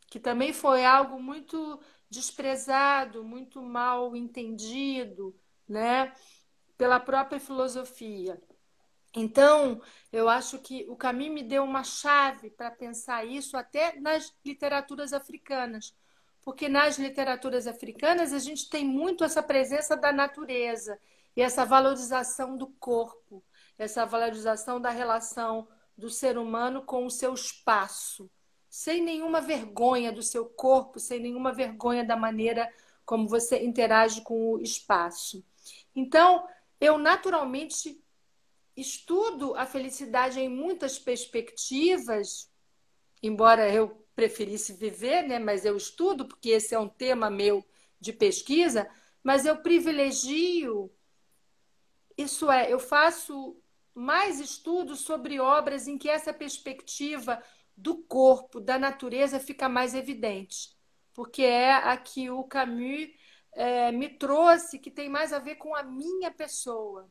[0.08, 5.36] que também foi algo muito desprezado, muito mal entendido,
[5.68, 6.14] né,
[6.78, 8.40] pela própria filosofia.
[9.16, 14.34] Então, eu acho que o caminho me deu uma chave para pensar isso até nas
[14.44, 15.96] literaturas africanas,
[16.42, 21.00] porque nas literaturas africanas a gente tem muito essa presença da natureza
[21.36, 23.44] e essa valorização do corpo
[23.78, 28.30] essa valorização da relação do ser humano com o seu espaço,
[28.70, 32.68] sem nenhuma vergonha do seu corpo, sem nenhuma vergonha da maneira
[33.06, 35.44] como você interage com o espaço.
[35.96, 36.48] Então,
[36.80, 38.02] eu naturalmente
[38.76, 42.52] estudo a felicidade em muitas perspectivas,
[43.22, 45.40] embora eu preferisse viver, né?
[45.40, 47.66] mas eu estudo, porque esse é um tema meu
[48.00, 48.90] de pesquisa,
[49.24, 50.92] mas eu privilegio,
[52.18, 53.58] isso é, eu faço
[53.94, 57.42] mais estudos sobre obras em que essa perspectiva
[57.76, 60.76] do corpo, da natureza, fica mais evidente,
[61.14, 63.10] porque é a que o Camus
[63.54, 67.10] é, me trouxe, que tem mais a ver com a minha pessoa.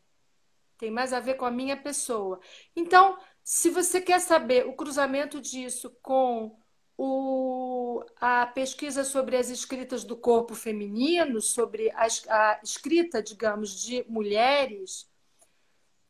[0.83, 2.41] Tem mais a ver com a minha pessoa.
[2.75, 6.59] Então, se você quer saber o cruzamento disso com
[6.99, 14.05] o, a pesquisa sobre as escritas do corpo feminino, sobre a, a escrita, digamos, de
[14.09, 15.09] mulheres,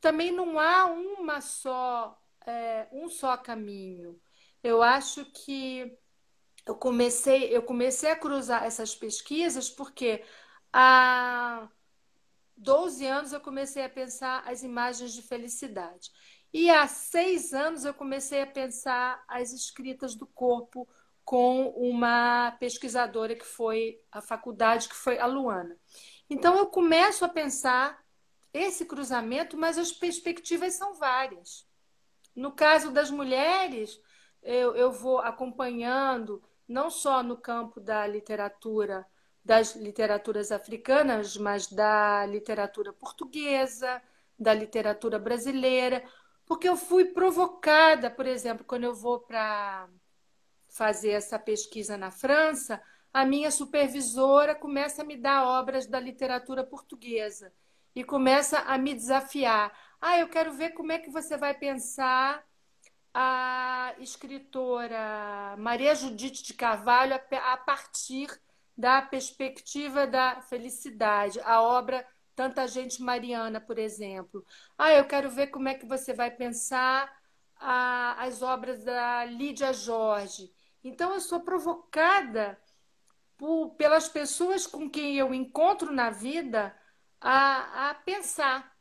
[0.01, 4.19] também não há uma só, é, um só caminho.
[4.63, 5.99] Eu acho que
[6.65, 10.25] eu comecei, eu comecei a cruzar essas pesquisas porque
[10.73, 11.69] há
[12.57, 16.11] 12 anos eu comecei a pensar as imagens de felicidade.
[16.53, 20.87] E há seis anos eu comecei a pensar as escritas do corpo
[21.25, 25.77] com uma pesquisadora que foi a faculdade, que foi a Luana.
[26.29, 28.03] Então eu começo a pensar
[28.53, 31.67] esse cruzamento, mas as perspectivas são várias.
[32.35, 33.99] No caso das mulheres,
[34.43, 39.07] eu, eu vou acompanhando, não só no campo da literatura,
[39.45, 44.01] das literaturas africanas, mas da literatura portuguesa,
[44.39, 46.03] da literatura brasileira,
[46.47, 49.89] porque eu fui provocada, por exemplo, quando eu vou para
[50.69, 52.81] fazer essa pesquisa na França,
[53.13, 57.53] a minha supervisora começa a me dar obras da literatura portuguesa
[57.95, 59.73] e começa a me desafiar.
[60.01, 62.43] Ah, eu quero ver como é que você vai pensar
[63.13, 68.29] a escritora Maria Judite de Carvalho a partir
[68.77, 74.45] da perspectiva da felicidade, a obra Tanta Gente Mariana, por exemplo.
[74.79, 77.13] Ah, eu quero ver como é que você vai pensar
[77.57, 80.53] a, as obras da Lídia Jorge.
[80.83, 82.59] Então, eu sou provocada
[83.37, 86.75] por, pelas pessoas com quem eu encontro na vida
[87.21, 88.73] a, a pensar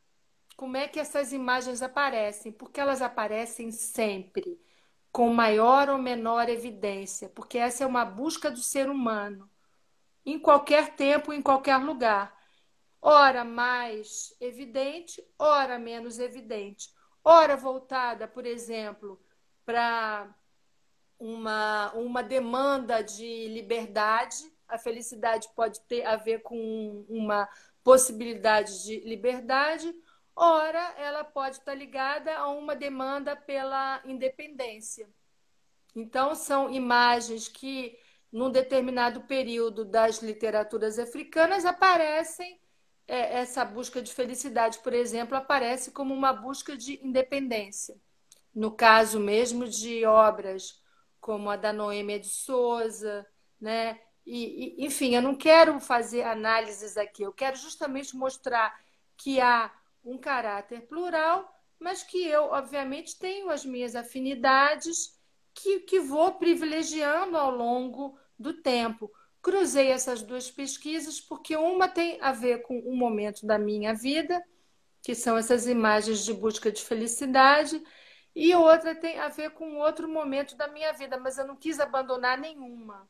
[0.56, 4.60] como é que essas imagens aparecem, porque elas aparecem sempre,
[5.10, 9.50] com maior ou menor evidência, porque essa é uma busca do ser humano,
[10.24, 12.36] em qualquer tempo, em qualquer lugar.
[13.00, 16.90] Ora mais evidente, ora menos evidente.
[17.24, 19.20] Ora voltada, por exemplo,
[19.64, 20.32] para
[21.18, 24.52] uma, uma demanda de liberdade.
[24.68, 27.48] A felicidade pode ter a ver com uma
[27.82, 29.92] possibilidade de liberdade,
[30.34, 35.08] ora ela pode estar ligada a uma demanda pela independência.
[35.94, 37.98] Então, são imagens que,
[38.32, 42.58] num determinado período das literaturas africanas, aparecem,
[43.06, 47.94] é, essa busca de felicidade, por exemplo, aparece como uma busca de independência.
[48.54, 50.80] No caso mesmo de obras
[51.20, 53.26] como a da Noêmia de Souza,
[53.60, 54.00] né?
[54.24, 58.76] E, e, enfim, eu não quero fazer análises aqui, eu quero justamente mostrar
[59.16, 59.70] que há
[60.04, 65.18] um caráter plural, mas que eu, obviamente, tenho as minhas afinidades
[65.54, 69.10] que, que vou privilegiando ao longo do tempo.
[69.40, 74.42] Cruzei essas duas pesquisas porque uma tem a ver com um momento da minha vida,
[75.02, 77.82] que são essas imagens de busca de felicidade,
[78.34, 81.80] e outra tem a ver com outro momento da minha vida, mas eu não quis
[81.80, 83.08] abandonar nenhuma.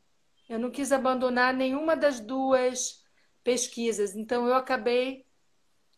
[0.48, 3.04] Eu não quis abandonar nenhuma das duas
[3.44, 5.26] pesquisas, então eu acabei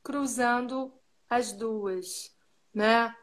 [0.03, 0.93] cruzando
[1.29, 2.37] as duas,
[2.73, 3.15] né?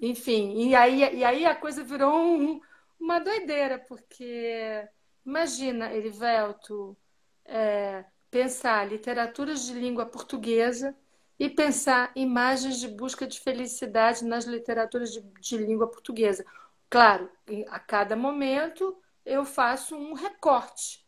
[0.00, 2.60] Enfim, e aí, e aí a coisa virou um,
[3.04, 4.88] uma doideira, porque
[5.24, 6.96] imagina, Erivelto,
[7.44, 10.96] é, pensar literaturas de língua portuguesa
[11.38, 16.44] e pensar imagens de busca de felicidade nas literaturas de, de língua portuguesa.
[16.88, 17.30] Claro,
[17.68, 21.04] a cada momento eu faço um recorte.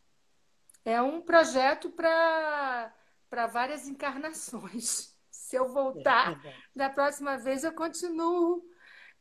[0.85, 2.93] É um projeto para
[3.51, 5.15] várias encarnações.
[5.31, 8.63] Se eu voltar é, é da próxima vez, eu continuo,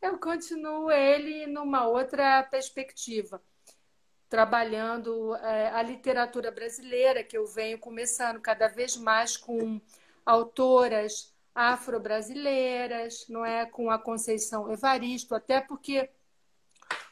[0.00, 3.42] eu continuo ele numa outra perspectiva,
[4.28, 9.80] trabalhando é, a literatura brasileira, que eu venho começando cada vez mais com
[10.24, 16.10] autoras afro-brasileiras, não é, com a Conceição Evaristo, até porque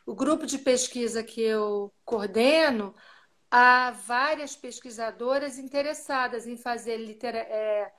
[0.05, 2.95] o grupo de pesquisa que eu coordeno,
[3.51, 7.93] há várias pesquisadoras interessadas em fazer litera é,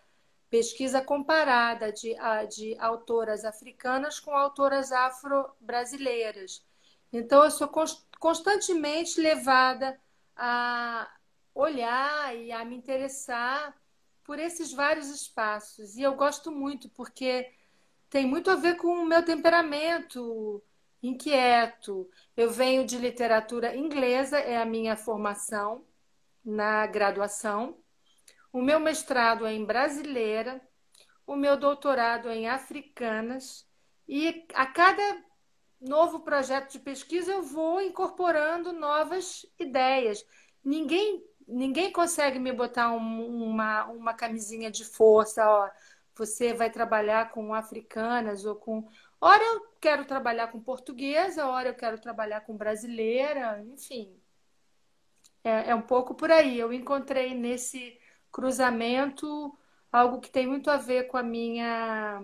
[0.56, 2.16] pesquisa comparada de,
[2.50, 6.66] de autoras africanas com autoras afro-brasileiras.
[7.12, 7.70] Então, eu sou
[8.18, 10.00] constantemente levada
[10.34, 11.12] a
[11.54, 13.76] olhar e a me interessar
[14.24, 15.98] por esses vários espaços.
[15.98, 17.52] E eu gosto muito, porque
[18.10, 20.64] tem muito a ver com o meu temperamento
[21.04, 22.10] inquieto.
[22.38, 25.84] Eu venho de literatura inglesa, é a minha formação
[26.46, 27.78] na graduação.
[28.56, 30.62] O meu mestrado é em brasileira,
[31.28, 33.68] o meu doutorado é em africanas.
[34.08, 35.22] E a cada
[35.82, 40.26] novo projeto de pesquisa eu vou incorporando novas ideias.
[40.64, 45.70] Ninguém ninguém consegue me botar um, uma, uma camisinha de força, ó,
[46.16, 48.88] você vai trabalhar com africanas ou com.
[49.20, 54.18] Ora eu quero trabalhar com portuguesa, ora eu quero trabalhar com brasileira, enfim.
[55.44, 56.58] É, é um pouco por aí.
[56.58, 58.00] Eu encontrei nesse
[58.36, 59.58] cruzamento
[59.90, 62.22] algo que tem muito a ver com a minha.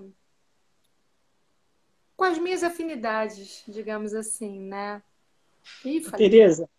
[2.17, 5.01] com as minhas afinidades, digamos assim, né?
[5.85, 6.69] Ih, Tereza,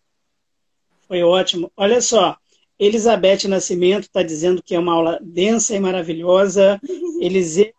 [1.07, 1.71] foi ótimo.
[1.75, 2.37] Olha só,
[2.77, 6.79] Elizabeth Nascimento está dizendo que é uma aula densa e maravilhosa.
[7.19, 7.73] Eliseu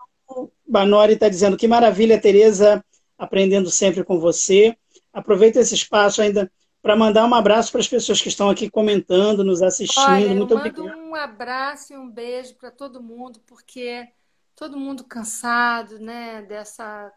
[0.67, 2.85] Banori está dizendo que maravilha, Tereza,
[3.17, 4.77] aprendendo sempre com você.
[5.13, 6.51] Aproveita esse espaço ainda
[6.85, 10.05] para mandar um abraço para as pessoas que estão aqui comentando, nos assistindo.
[10.07, 10.99] Olha, Muito eu mando obrigado.
[10.99, 14.07] um abraço e um beijo para todo mundo, porque
[14.55, 17.11] todo mundo cansado, né, dessa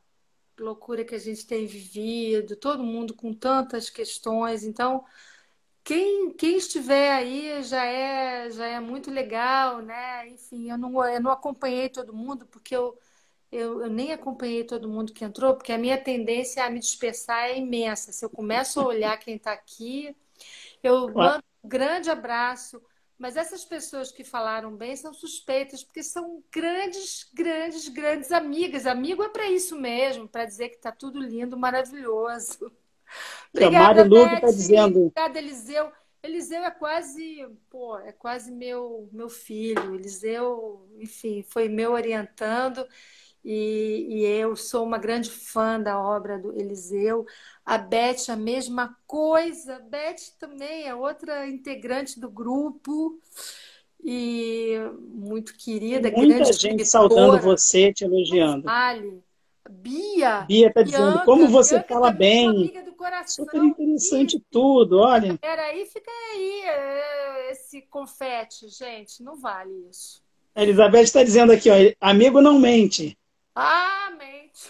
[0.58, 4.64] loucura que a gente tem vivido, todo mundo com tantas questões.
[4.64, 5.04] Então,
[5.84, 10.30] quem, quem estiver aí já é, já é muito legal, né?
[10.30, 12.98] Enfim, eu não, eu não acompanhei todo mundo, porque eu,
[13.52, 17.46] eu, eu nem acompanhei todo mundo que entrou, porque a minha tendência a me dispersar
[17.46, 18.12] é imensa.
[18.12, 20.16] Se eu começo a olhar quem está aqui,
[20.84, 22.82] eu mando um grande abraço.
[23.18, 28.86] Mas essas pessoas que falaram bem são suspeitas, porque são grandes, grandes, grandes amigas.
[28.86, 32.72] Amigo é para isso mesmo, para dizer que está tudo lindo, maravilhoso.
[33.52, 35.00] Obrigada, Mário está dizendo.
[35.00, 35.92] Obrigada, Eliseu.
[36.22, 39.96] Eliseu é quase, pô, é quase meu, meu filho.
[39.96, 42.86] Eliseu, enfim, foi meu orientando
[43.50, 47.26] e, e, eu sou uma grande fã da obra do Eliseu.
[47.66, 49.80] A Beth, a mesma coisa.
[49.90, 53.18] Beth também é outra integrante do grupo
[54.04, 56.86] e muito querida, Muita grande gente escritora.
[56.86, 58.64] saudando você, te elogiando.
[58.64, 59.24] Vale.
[59.70, 60.42] Bia.
[60.42, 62.50] Bia está dizendo, Bianca, como você Bianca fala sou bem.
[62.50, 63.46] amiga do coração.
[63.46, 65.38] Super interessante tudo, olha.
[65.38, 69.24] Peraí, fica aí é, esse confete, gente.
[69.24, 70.22] Não vale isso.
[70.54, 73.17] A Elizabeth está dizendo aqui, ó, amigo não mente.
[73.60, 74.70] Ah, mente.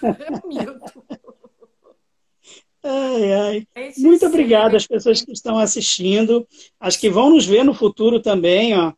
[2.83, 3.67] Ai, ai.
[3.75, 4.25] Mente Muito sim.
[4.27, 6.47] obrigado às pessoas que estão assistindo.
[6.79, 8.93] As que vão nos ver no futuro também, ó.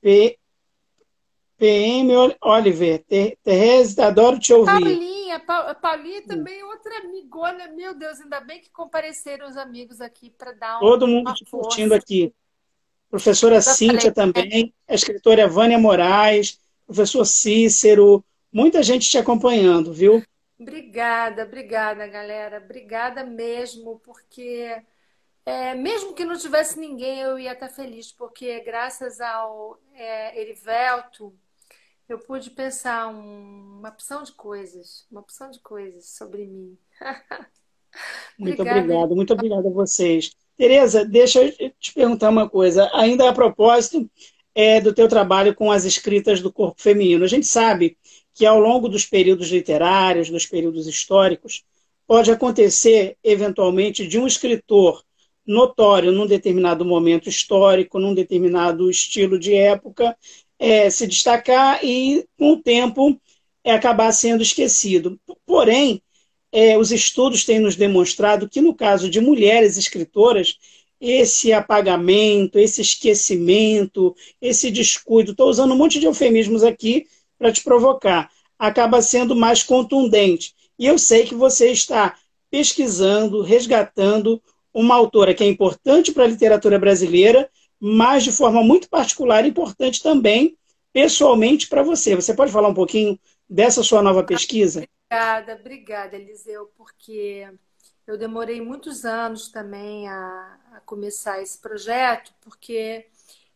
[0.00, 0.38] P...
[1.56, 2.10] PM
[2.42, 4.70] Oliver, Ter- Terese, adoro te ouvir.
[4.72, 7.68] Paulinha, Pa- Paulinha também é outra amigona.
[7.68, 11.44] Meu Deus, ainda bem que compareceram os amigos aqui para dar um- Todo mundo te
[11.46, 11.68] força.
[11.68, 12.32] curtindo aqui.
[13.08, 14.32] Professora Cíntia falei.
[14.32, 18.24] também, a escritora Vânia Moraes, professor Cícero,
[18.54, 20.22] muita gente te acompanhando, viu?
[20.58, 22.58] Obrigada, obrigada, galera.
[22.64, 24.82] Obrigada mesmo, porque
[25.46, 31.36] é, mesmo que não tivesse ninguém, eu ia estar feliz, porque graças ao é, Erivelto,
[32.08, 36.78] eu pude pensar um- uma opção de coisas, uma opção de coisas sobre mim.
[38.38, 38.80] Muito Obrigada.
[38.80, 40.32] obrigado, muito obrigado a vocês.
[40.56, 44.08] Tereza, deixa eu te perguntar uma coisa, ainda a propósito
[44.54, 47.24] é, do teu trabalho com as escritas do corpo feminino.
[47.24, 47.96] A gente sabe
[48.34, 51.64] que ao longo dos períodos literários, dos períodos históricos,
[52.06, 55.02] pode acontecer, eventualmente, de um escritor
[55.46, 60.16] notório num determinado momento histórico, num determinado estilo de época,
[60.58, 63.18] é, se destacar e, com o tempo,
[63.62, 65.18] é, acabar sendo esquecido.
[65.46, 66.02] Porém,
[66.50, 70.58] é, os estudos têm nos demonstrado que, no caso de mulheres escritoras,
[71.00, 77.06] esse apagamento, esse esquecimento, esse descuido, estou usando um monte de eufemismos aqui
[77.44, 80.54] para te provocar, acaba sendo mais contundente.
[80.78, 82.16] E eu sei que você está
[82.50, 84.42] pesquisando, resgatando
[84.72, 89.50] uma autora que é importante para a literatura brasileira, mas de forma muito particular e
[89.50, 90.56] importante também
[90.90, 92.16] pessoalmente para você.
[92.16, 94.88] Você pode falar um pouquinho dessa sua nova pesquisa?
[95.10, 97.46] Obrigada, obrigada, Eliseu, porque
[98.06, 103.04] eu demorei muitos anos também a, a começar esse projeto, porque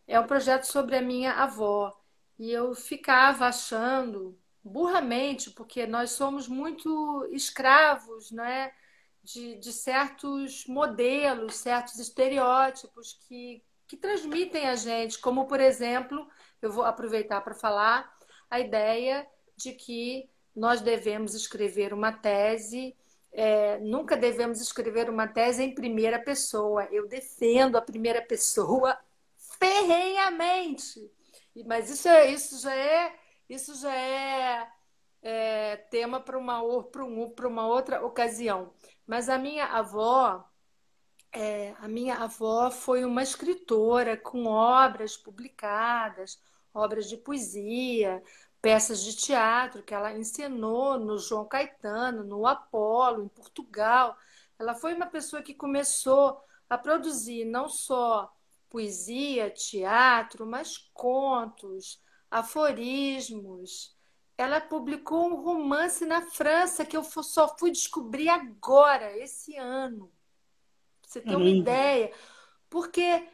[0.06, 1.97] é um projeto sobre a minha avó.
[2.38, 8.72] E eu ficava achando, burramente, porque nós somos muito escravos, não é?
[9.22, 16.26] De, de certos modelos, certos estereótipos que, que transmitem a gente, como, por exemplo,
[16.62, 18.16] eu vou aproveitar para falar
[18.48, 19.26] a ideia
[19.56, 22.96] de que nós devemos escrever uma tese,
[23.32, 26.88] é, nunca devemos escrever uma tese em primeira pessoa.
[26.90, 28.98] Eu defendo a primeira pessoa
[29.36, 31.10] ferrenhamente.
[31.64, 34.68] Mas isso, é, isso já é, isso já é,
[35.22, 36.90] é tema para uma, um,
[37.46, 38.72] uma outra ocasião.
[39.06, 40.44] Mas a minha avó,
[41.32, 46.40] é, a minha avó foi uma escritora com obras publicadas,
[46.74, 48.22] obras de poesia,
[48.60, 54.16] peças de teatro que ela encenou no João Caetano, no Apolo, em Portugal.
[54.58, 58.32] Ela foi uma pessoa que começou a produzir não só
[58.68, 62.00] poesia, teatro, mas contos,
[62.30, 63.96] aforismos.
[64.36, 70.12] Ela publicou um romance na França que eu só fui descobrir agora, esse ano.
[71.02, 72.12] Pra você ter uma ideia.
[72.70, 73.26] Porque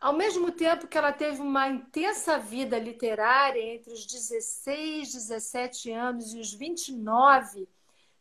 [0.00, 6.32] ao mesmo tempo que ela teve uma intensa vida literária entre os 16, 17 anos
[6.32, 7.68] e os 29,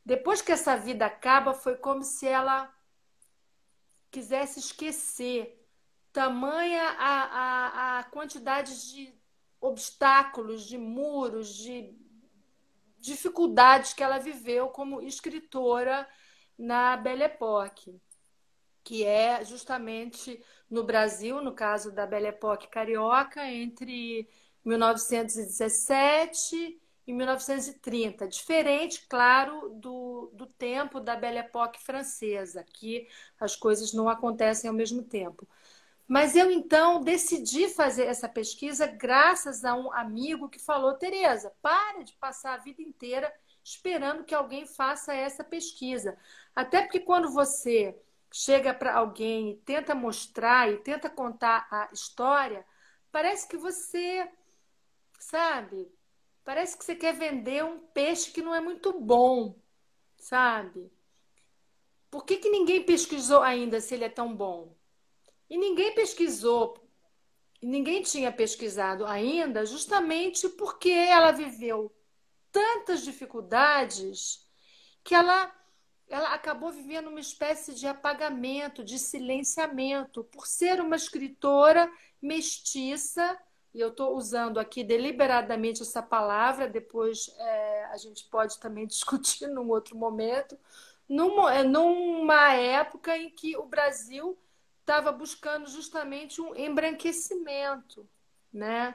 [0.06, 2.74] depois que essa vida acaba, foi como se ela
[4.10, 5.61] quisesse esquecer
[6.14, 9.14] tamanha a, a, a quantidade de
[9.60, 11.94] obstáculos, de muros, de
[13.00, 16.08] dificuldades que ela viveu como escritora
[16.58, 18.00] na Belle Époque,
[18.84, 24.30] que é justamente no Brasil, no caso da Belle Époque carioca, entre
[24.64, 28.28] 1917 e 1930.
[28.28, 33.08] Diferente, claro, do, do tempo da Belle Époque francesa, que
[33.40, 35.48] as coisas não acontecem ao mesmo tempo.
[36.12, 42.04] Mas eu então decidi fazer essa pesquisa graças a um amigo que falou: Tereza, para
[42.04, 43.34] de passar a vida inteira
[43.64, 46.18] esperando que alguém faça essa pesquisa.
[46.54, 47.98] Até porque quando você
[48.30, 52.66] chega para alguém e tenta mostrar e tenta contar a história,
[53.10, 54.30] parece que você,
[55.18, 55.90] sabe,
[56.44, 59.56] parece que você quer vender um peixe que não é muito bom,
[60.18, 60.92] sabe?
[62.10, 64.76] Por que, que ninguém pesquisou ainda se ele é tão bom?
[65.52, 66.82] E ninguém pesquisou,
[67.62, 71.94] ninguém tinha pesquisado ainda, justamente porque ela viveu
[72.54, 74.48] tantas dificuldades
[75.04, 75.54] que ela,
[76.08, 81.92] ela acabou vivendo uma espécie de apagamento, de silenciamento, por ser uma escritora
[82.22, 83.38] mestiça.
[83.74, 89.48] E eu estou usando aqui deliberadamente essa palavra, depois é, a gente pode também discutir
[89.48, 90.58] num outro momento,
[91.10, 94.40] numa, é, numa época em que o Brasil
[94.92, 98.06] estava buscando justamente um embranquecimento,
[98.52, 98.94] né?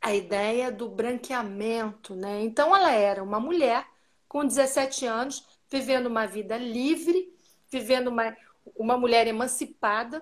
[0.00, 2.42] A ideia do branqueamento, né?
[2.42, 3.86] Então ela era uma mulher
[4.28, 7.32] com 17 anos, vivendo uma vida livre,
[7.70, 8.36] vivendo uma,
[8.74, 10.20] uma mulher emancipada,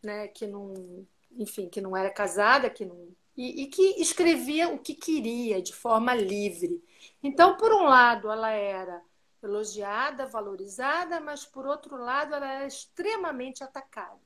[0.00, 0.28] né?
[0.28, 4.94] Que não, enfim, que não era casada, que não e, e que escrevia o que
[4.94, 6.80] queria de forma livre.
[7.22, 9.02] Então, por um lado, ela era
[9.46, 14.20] elogiada, valorizada, mas por outro lado ela era extremamente atacada.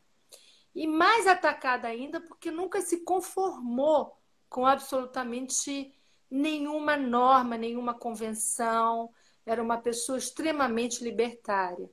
[0.74, 5.94] E mais atacada ainda porque nunca se conformou com absolutamente
[6.30, 9.10] nenhuma norma, nenhuma convenção.
[9.44, 11.88] Era uma pessoa extremamente libertária.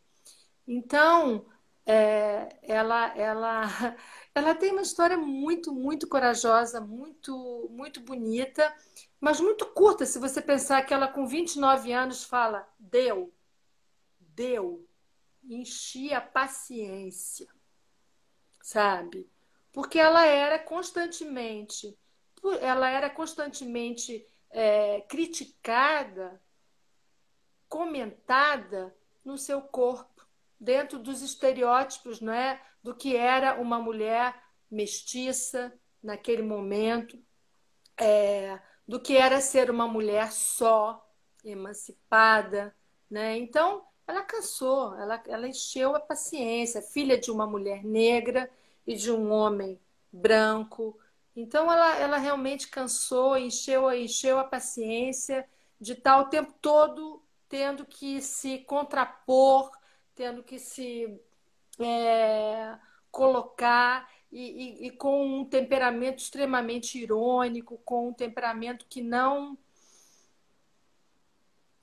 [0.68, 1.46] Então,
[1.86, 3.64] é, ela, ela,
[4.36, 8.74] ela tem uma história muito, muito corajosa, muito, muito bonita
[9.24, 13.34] mas muito curta, se você pensar que ela com 29 anos fala: deu,
[14.20, 14.86] deu,
[15.46, 17.48] enchi a paciência,
[18.62, 19.26] sabe?
[19.72, 21.98] Porque ela era constantemente,
[22.60, 26.42] ela era constantemente é, criticada,
[27.70, 30.28] comentada no seu corpo,
[30.60, 34.36] dentro dos estereótipos, não é, do que era uma mulher
[34.70, 37.18] mestiça naquele momento.
[37.98, 41.08] É, do que era ser uma mulher só,
[41.44, 42.76] emancipada,
[43.10, 43.38] né?
[43.38, 48.50] Então, ela cansou, ela, ela encheu a paciência, filha de uma mulher negra
[48.86, 49.80] e de um homem
[50.12, 50.98] branco.
[51.36, 55.48] Então, ela, ela realmente cansou, encheu, encheu a paciência
[55.80, 59.72] de estar o tempo todo tendo que se contrapor,
[60.16, 61.20] tendo que se
[61.80, 62.78] é,
[63.12, 69.58] colocar e, e, e, com um temperamento extremamente irônico, com um temperamento que não.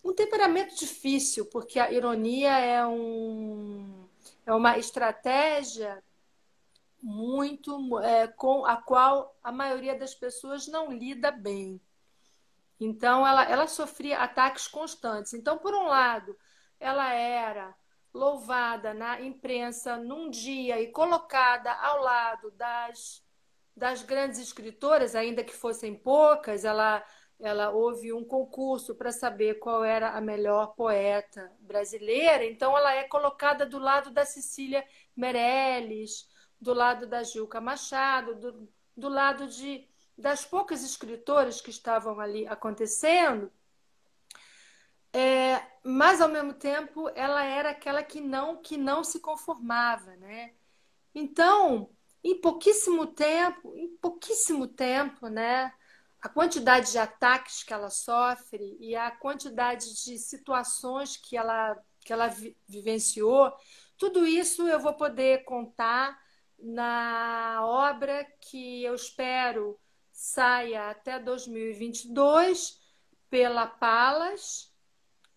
[0.03, 4.09] Um temperamento difícil, porque a ironia é, um,
[4.45, 6.03] é uma estratégia
[7.03, 11.81] muito é, com a qual a maioria das pessoas não lida bem.
[12.81, 15.35] Então, ela, ela sofria ataques constantes.
[15.35, 16.37] Então, por um lado,
[16.79, 17.75] ela era
[18.13, 23.25] louvada na imprensa num dia e colocada ao lado das,
[23.77, 27.05] das grandes escritoras, ainda que fossem poucas, ela,
[27.39, 33.05] ela houve um concurso para saber qual era a melhor poeta brasileira, então ela é
[33.05, 34.85] colocada do lado da Cecília
[35.17, 36.29] Meirelles,
[36.61, 39.89] do lado da Gilca Machado, do, do lado de,
[40.19, 43.51] das poucas escritoras que estavam ali acontecendo.
[45.13, 50.55] É, mas ao mesmo tempo ela era aquela que não que não se conformava, né?
[51.15, 51.91] Então,
[52.23, 55.73] em pouquíssimo tempo, em pouquíssimo tempo, né?
[56.21, 62.13] A quantidade de ataques que ela sofre e a quantidade de situações que ela que
[62.13, 62.29] ela
[62.67, 63.53] vivenciou,
[63.99, 66.19] tudo isso eu vou poder contar
[66.59, 69.79] na obra que eu espero
[70.13, 72.81] saia até 2022
[73.29, 74.70] pela Palas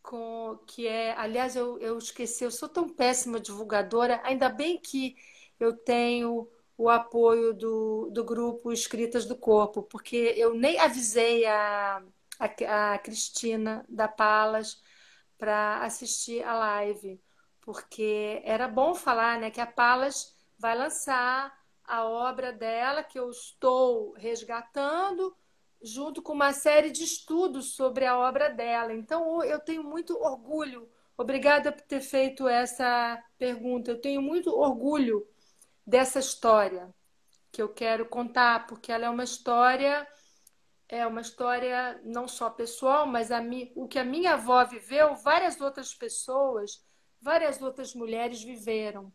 [0.04, 5.16] com que é, aliás, eu, eu esqueci, eu sou tão péssima divulgadora, ainda bem que
[5.60, 6.47] eu tenho
[6.78, 12.04] o apoio do, do grupo Escritas do Corpo, porque eu nem avisei a,
[12.39, 14.82] a, a Cristina da Palas
[15.38, 17.22] para assistir a live,
[17.62, 21.54] porque era bom falar né, que a Palas vai lançar
[21.86, 25.36] a obra dela, que eu estou resgatando,
[25.84, 28.93] junto com uma série de estudos sobre a obra dela.
[28.93, 30.89] Então, eu tenho muito orgulho.
[31.17, 33.91] Obrigada por ter feito essa pergunta.
[33.91, 35.27] Eu tenho muito orgulho
[35.86, 36.93] dessa história
[37.51, 40.07] que eu quero contar, porque ela é uma história
[40.89, 45.15] é uma história não só pessoal, mas a mi, o que a minha avó viveu,
[45.15, 46.86] várias outras pessoas,
[47.19, 49.11] várias outras mulheres viveram,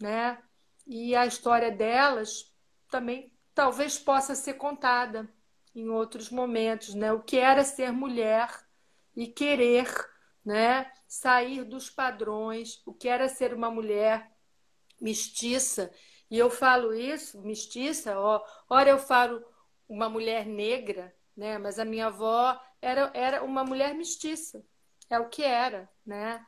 [0.00, 0.42] né?
[0.86, 2.52] E a história delas
[2.90, 5.32] também talvez possa ser contada
[5.74, 7.12] em outros momentos, né?
[7.12, 8.48] O que era ser mulher
[9.16, 9.88] e querer,
[10.44, 14.30] né, sair dos padrões, o que era ser uma mulher
[15.00, 15.90] mestiça.
[16.30, 19.44] E eu falo isso, mestiça, ó, ora eu falo
[19.88, 21.58] uma mulher negra, né?
[21.58, 24.64] Mas a minha avó era, era uma mulher mestiça,
[25.10, 26.44] é o que era, né?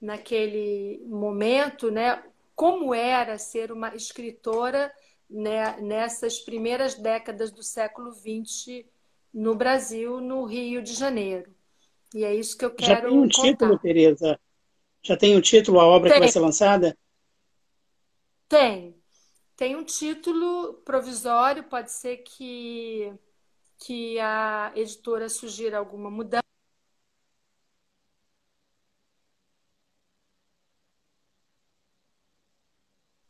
[0.00, 2.22] Naquele momento, né?
[2.54, 4.92] Como era ser uma escritora
[5.34, 5.80] né?
[5.80, 8.84] nessas primeiras décadas do século XX
[9.32, 11.52] no Brasil, no Rio de Janeiro.
[12.14, 13.42] E é isso que eu quero Já tem um contar.
[13.42, 14.38] título, Tereza?
[15.02, 16.14] Já tem um título, a obra tem.
[16.14, 16.96] que vai ser lançada?
[18.48, 18.94] Tem.
[19.56, 23.12] Tem um título provisório, pode ser que,
[23.78, 26.43] que a editora sugira alguma mudança.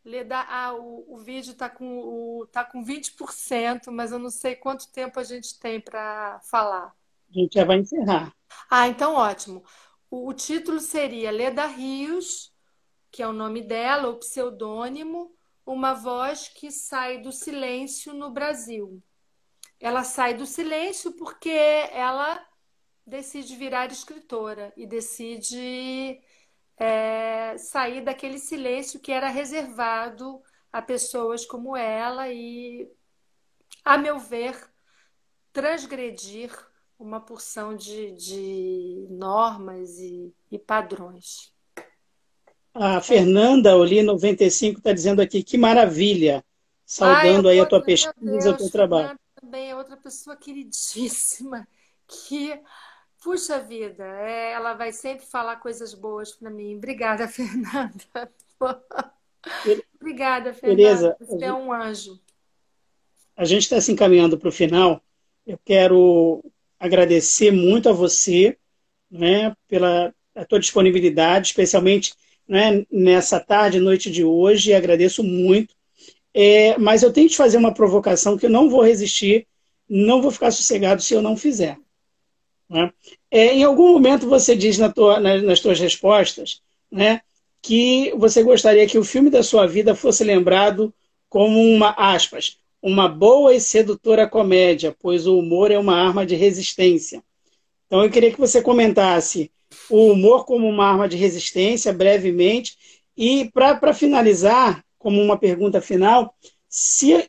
[0.05, 4.55] Leda, ah, o, o vídeo está com, o, tá com 20%, mas eu não sei
[4.55, 6.95] quanto tempo a gente tem para falar.
[7.31, 8.35] A gente já vai encerrar.
[8.71, 9.65] Ah, então ótimo.
[10.11, 12.53] O, o título seria Leda Rios,
[13.11, 15.35] que é o nome dela, o pseudônimo,
[15.65, 19.03] uma voz que sai do silêncio no Brasil.
[19.81, 22.45] Ela sai do silêncio porque ela
[23.07, 26.21] decide virar escritora e decide
[26.77, 32.89] é, sair daquele silêncio que era reservado a pessoas como ela e,
[33.85, 34.57] a meu ver,
[35.53, 36.51] transgredir
[36.99, 41.53] uma porção de, de normas e, e padrões.
[42.75, 46.45] A Fernanda Oli 95 está dizendo aqui que maravilha,
[46.85, 49.16] saudando Ai, aí a tua pesquisa, o teu trabalho.
[49.41, 51.68] Também é outra pessoa queridíssima
[52.09, 52.61] que
[53.25, 56.77] puxa vida, é, ela vai sempre falar coisas boas para mim.
[56.77, 58.31] Obrigada, Fernanda.
[59.99, 60.77] Obrigada, Fernanda.
[60.77, 61.16] Beleza.
[61.18, 62.20] Você é um anjo.
[63.35, 65.03] A gente está se encaminhando para o final.
[65.47, 66.45] Eu quero
[66.79, 68.59] agradecer muito a você,
[69.11, 72.12] né, pela a tua disponibilidade, especialmente
[72.47, 75.75] né, nessa tarde, noite de hoje, agradeço muito.
[76.35, 79.47] É, mas eu tenho que te fazer uma provocação que eu não vou resistir,
[79.89, 81.79] não vou ficar sossegado se eu não fizer.
[82.69, 82.93] Né?
[83.31, 87.21] É, em algum momento você diz na tua, nas, nas respostas né,
[87.61, 90.93] que você gostaria que o filme da sua vida fosse lembrado
[91.29, 96.35] como uma, aspas, uma boa e sedutora comédia, pois o humor é uma arma de
[96.35, 97.23] resistência.
[97.87, 99.51] Então eu queria que você comentasse
[99.91, 102.77] o humor como uma arma de resistência, brevemente.
[103.17, 106.35] E para finalizar, como uma pergunta final,
[106.69, 107.29] se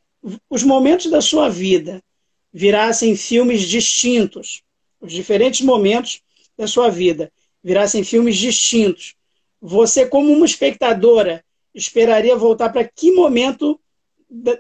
[0.50, 2.02] os momentos da sua vida
[2.54, 4.64] virassem filmes distintos,
[5.00, 6.22] os diferentes momentos
[6.58, 7.32] da sua vida
[7.64, 9.16] virassem filmes distintos,
[9.62, 11.44] você, como uma espectadora,
[11.74, 13.80] esperaria voltar para que momento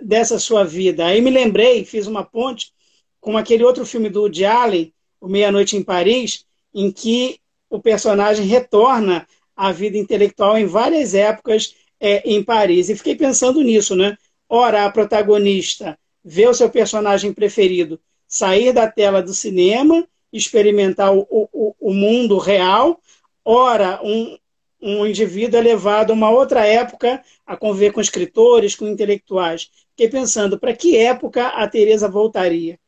[0.01, 1.05] dessa sua vida?
[1.05, 2.73] Aí me lembrei, fiz uma ponte
[3.19, 8.45] com aquele outro filme do Woody Allen, O Meia-Noite em Paris, em que o personagem
[8.45, 12.89] retorna à vida intelectual em várias épocas é, em Paris.
[12.89, 14.17] E fiquei pensando nisso, né?
[14.49, 20.07] Ora, a protagonista vê o seu personagem preferido sair da tela do cinema,
[20.37, 22.99] experimentar o, o, o mundo real.
[23.43, 24.37] Ora, um,
[24.81, 29.69] um indivíduo é levado a uma outra época a conviver com escritores, com intelectuais.
[29.91, 32.79] Fiquei pensando, para que época a Teresa voltaria?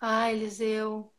[0.00, 1.12] Ah, Eliseu,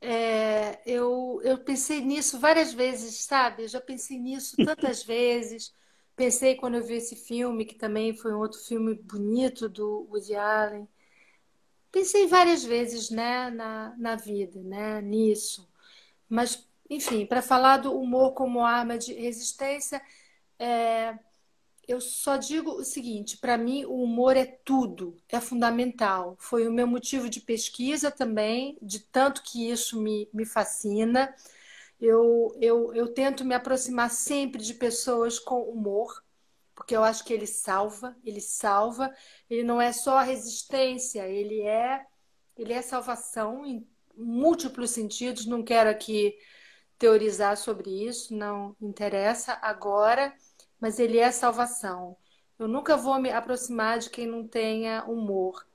[0.00, 3.64] é, eu, eu pensei nisso várias vezes, sabe?
[3.64, 5.74] Eu já pensei nisso tantas vezes.
[6.16, 10.34] Pensei quando eu vi esse filme, que também foi um outro filme bonito do Woody
[10.36, 10.88] Allen.
[11.98, 15.68] Pensei várias vezes né, na, na vida, né, nisso.
[16.28, 20.00] Mas, enfim, para falar do humor como arma de resistência,
[20.60, 21.18] é,
[21.88, 26.36] eu só digo o seguinte: para mim, o humor é tudo, é fundamental.
[26.38, 31.34] Foi o meu motivo de pesquisa também, de tanto que isso me, me fascina.
[32.00, 36.22] Eu, eu, eu tento me aproximar sempre de pessoas com humor,
[36.78, 39.12] porque eu acho que ele salva, ele salva.
[39.50, 42.06] Ele não é só resistência, ele é,
[42.56, 45.44] ele é salvação em múltiplos sentidos.
[45.44, 46.38] Não quero aqui
[46.98, 50.34] teorizar sobre isso, não interessa agora
[50.80, 52.16] mas ele é salvação.
[52.58, 55.66] Eu nunca vou me aproximar de quem não tenha humor.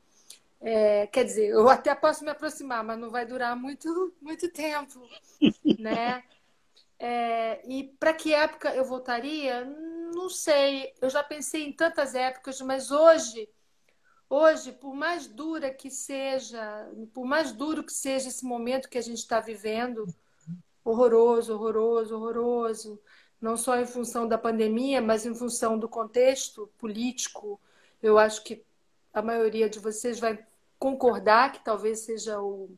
[0.62, 5.08] É, quer dizer, eu até posso me aproximar, mas não vai durar muito, muito tempo,
[5.80, 6.24] né?
[6.98, 9.66] É, e para que época eu voltaria?
[10.14, 10.94] Não sei.
[11.02, 13.50] Eu já pensei em tantas épocas, mas hoje,
[14.30, 19.02] hoje, por mais dura que seja, por mais duro que seja esse momento que a
[19.02, 20.06] gente está vivendo,
[20.84, 23.02] horroroso, horroroso, horroroso,
[23.42, 27.60] não só em função da pandemia, mas em função do contexto político,
[28.02, 28.64] eu acho que
[29.14, 30.46] a maioria de vocês vai
[30.80, 32.70] concordar que talvez seja o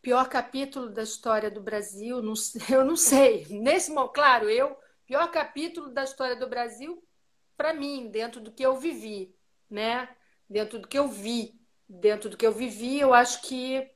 [0.00, 2.18] pior capítulo da história do Brasil.
[2.70, 3.46] Eu não sei.
[3.48, 4.76] Nesse momento, claro, eu
[5.06, 7.02] pior capítulo da história do Brasil
[7.56, 9.34] para mim, dentro do que eu vivi,
[9.70, 10.08] né?
[10.48, 13.90] Dentro do que eu vi, dentro do que eu vivi, eu acho que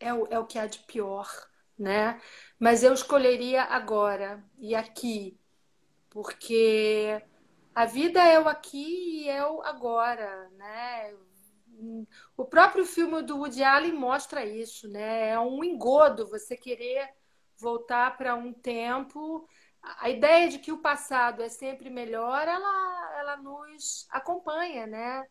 [0.00, 1.28] é o, é o que há de pior,
[1.78, 2.20] né?
[2.58, 5.38] Mas eu escolheria agora e aqui,
[6.08, 7.22] porque
[7.74, 11.14] a vida é o aqui e é o agora, né?
[12.36, 15.28] O próprio filme do Woody Allen mostra isso, né?
[15.30, 17.06] É um engodo você querer
[17.58, 19.46] voltar para um tempo.
[20.00, 25.26] A ideia de que o passado é sempre melhor, ela, ela nos acompanha, né?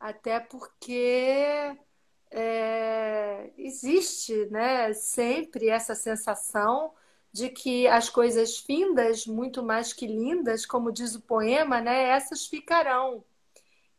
[0.00, 1.76] Até porque
[2.30, 4.92] é, existe, né?
[4.92, 6.92] Sempre essa sensação
[7.32, 12.46] de que as coisas findas, muito mais que lindas, como diz o poema, né, essas
[12.46, 13.24] ficarão.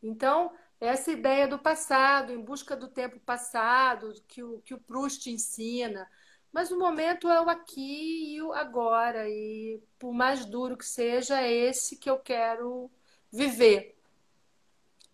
[0.02, 5.30] Então, essa ideia do passado, em busca do tempo passado, que o, que o Proust
[5.30, 6.10] ensina.
[6.52, 11.42] Mas o momento é o aqui e o agora, e por mais duro que seja,
[11.42, 12.90] é esse que eu quero
[13.32, 13.96] viver.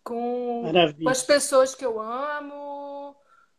[0.02, 0.62] Com,
[1.02, 3.16] com as pessoas que eu amo,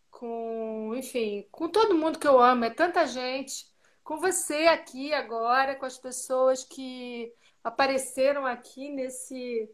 [0.09, 3.67] com, enfim, com todo mundo que eu amo, é tanta gente.
[4.03, 7.31] Com você aqui agora, com as pessoas que
[7.63, 9.69] apareceram aqui nesse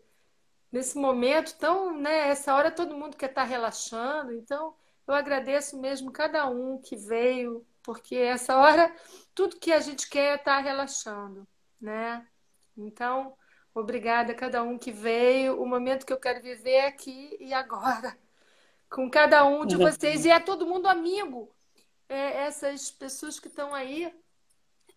[0.74, 4.74] nesse momento tão, né, essa hora todo mundo quer estar relaxando, então
[5.08, 8.94] eu agradeço mesmo cada um que veio, porque essa hora
[9.36, 11.48] tudo que a gente quer é estar relaxando,
[11.80, 12.26] né?
[12.78, 13.36] Então,
[13.74, 15.62] obrigada a cada um que veio.
[15.62, 18.18] O momento que eu quero viver é aqui e agora,
[18.90, 20.26] com cada um de vocês.
[20.26, 21.54] E é todo mundo amigo.
[22.10, 24.14] É, essas pessoas que estão aí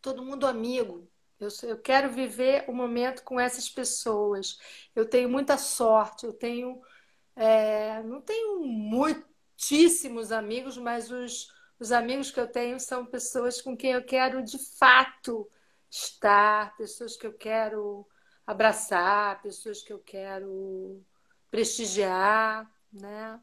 [0.01, 1.09] todo mundo amigo.
[1.39, 4.59] Eu, eu quero viver o momento com essas pessoas.
[4.95, 6.81] Eu tenho muita sorte, eu tenho.
[7.35, 13.77] É, não tenho muitíssimos amigos, mas os, os amigos que eu tenho são pessoas com
[13.77, 15.49] quem eu quero de fato
[15.91, 18.07] estar, pessoas que eu quero
[18.47, 21.03] abraçar, pessoas que eu quero
[21.51, 23.39] prestigiar, né?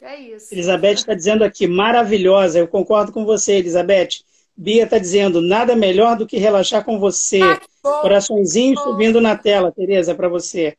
[0.00, 0.54] É isso.
[0.54, 2.58] Elizabeth está dizendo aqui, maravilhosa.
[2.58, 4.22] Eu concordo com você, Elizabeth.
[4.56, 7.40] Bia está dizendo, nada melhor do que relaxar com você.
[7.42, 7.60] Ah,
[8.02, 10.76] Coraçõezinho subindo na tela, Tereza, para você.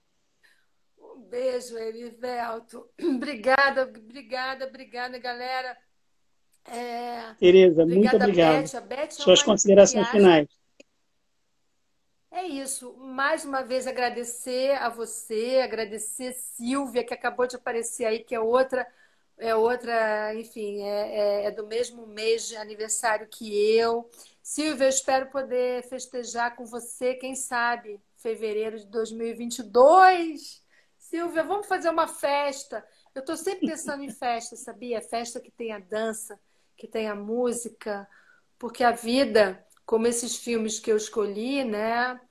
[1.29, 2.89] Beijo, Erivelto.
[3.01, 5.77] Obrigada, obrigada, obrigada, galera.
[6.65, 7.33] É...
[7.39, 8.71] Tereza, muito obrigado.
[8.71, 8.81] Beth.
[8.81, 10.47] Beth é Suas considerações finais.
[12.31, 12.95] É isso.
[12.97, 18.39] Mais uma vez agradecer a você, agradecer Silvia, que acabou de aparecer aí, que é
[18.39, 18.85] outra
[19.39, 24.09] é outra, enfim, é, é, é, do mesmo mês de aniversário que eu.
[24.43, 30.61] Silvia, eu espero poder festejar com você, quem sabe, fevereiro de 2022.
[31.09, 32.85] Silvia, vamos fazer uma festa.
[33.15, 35.01] Eu estou sempre pensando em festa, sabia?
[35.01, 36.39] Festa que tenha dança,
[36.77, 38.07] que tenha música,
[38.59, 42.21] porque a vida, como esses filmes que eu escolhi, né?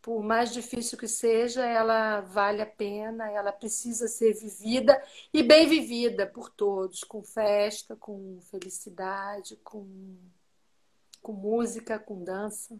[0.00, 5.02] por mais difícil que seja, ela vale a pena, ela precisa ser vivida
[5.34, 10.16] e bem vivida por todos, com festa, com felicidade, com,
[11.20, 12.78] com música, com dança.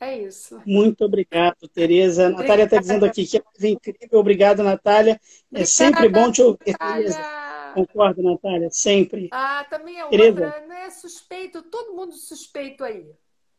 [0.00, 0.60] É isso.
[0.66, 2.26] Muito obrigado, Tereza.
[2.26, 4.18] A Natália está dizendo aqui que é incrível.
[4.18, 5.12] Obrigado, Natália.
[5.12, 7.46] É Obrigada, é sempre bom te ouvir, Tereza.
[7.74, 9.28] Concordo, Natália, sempre.
[9.32, 10.44] Ah, também é Tereza.
[10.46, 10.90] outra, né?
[10.90, 13.06] Suspeito, todo mundo suspeito aí.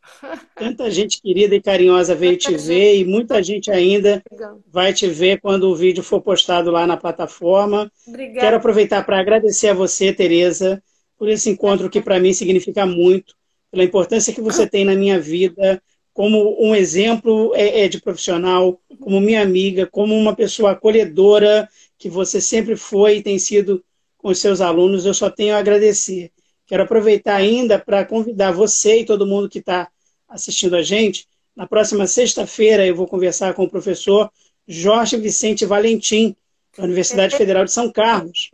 [0.55, 4.21] Tanta gente querida e carinhosa veio te ver e muita gente ainda
[4.67, 7.91] vai te ver quando o vídeo for postado lá na plataforma.
[8.07, 8.39] Obrigada.
[8.39, 10.81] Quero aproveitar para agradecer a você, Tereza,
[11.17, 13.35] por esse encontro que para mim significa muito,
[13.71, 15.81] pela importância que você tem na minha vida,
[16.17, 22.09] como um exemplo é, é, de profissional, como minha amiga, como uma pessoa acolhedora que
[22.09, 23.85] você sempre foi e tem sido
[24.17, 25.05] com os seus alunos.
[25.05, 26.31] Eu só tenho a agradecer.
[26.65, 29.91] Quero aproveitar ainda para convidar você e todo mundo que está
[30.27, 34.31] assistindo a gente, na próxima sexta-feira eu vou conversar com o professor
[34.67, 36.35] Jorge Vicente Valentim,
[36.75, 37.37] da Universidade é.
[37.37, 38.49] Federal de São Carlos.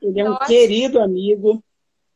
[0.00, 0.46] Ele é um Ótimo.
[0.46, 1.60] querido amigo,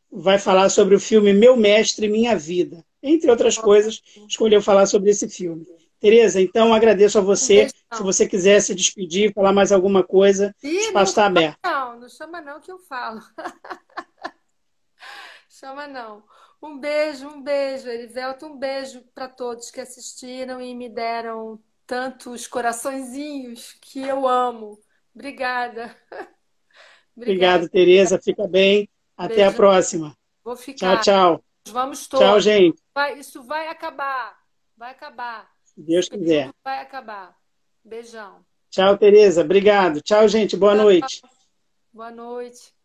[0.08, 2.85] vai falar sobre o filme Meu Mestre Minha Vida.
[3.06, 5.66] Entre outras coisas, escolheu falar sobre esse filme.
[5.98, 7.68] Tereza, então agradeço a você.
[7.92, 11.58] Se você quiser se despedir, falar mais alguma coisa, o espaço está aberto.
[11.64, 13.20] Não, não chama não que eu falo.
[15.48, 16.22] chama não.
[16.62, 22.46] Um beijo, um beijo, Erivelto, um beijo para todos que assistiram e me deram tantos
[22.46, 24.78] coraçõezinhos que eu amo.
[25.14, 25.96] Obrigada.
[27.16, 28.20] Obrigado, Tereza.
[28.22, 28.88] Fica bem.
[29.16, 29.50] Até beijo.
[29.50, 30.16] a próxima.
[30.44, 31.00] Vou ficar.
[31.00, 31.45] Tchau, tchau.
[31.70, 32.26] Vamos todos.
[32.26, 32.82] Tchau, gente.
[32.94, 34.38] Vai, isso vai acabar.
[34.76, 35.50] Vai acabar.
[35.64, 36.52] Se Deus quiser.
[36.64, 37.36] Vai acabar.
[37.84, 38.44] Beijão.
[38.70, 39.42] Tchau, Tereza.
[39.42, 40.00] Obrigado.
[40.00, 40.56] Tchau, gente.
[40.56, 40.82] Boa Tchau.
[40.84, 41.22] noite.
[41.92, 42.75] Boa noite.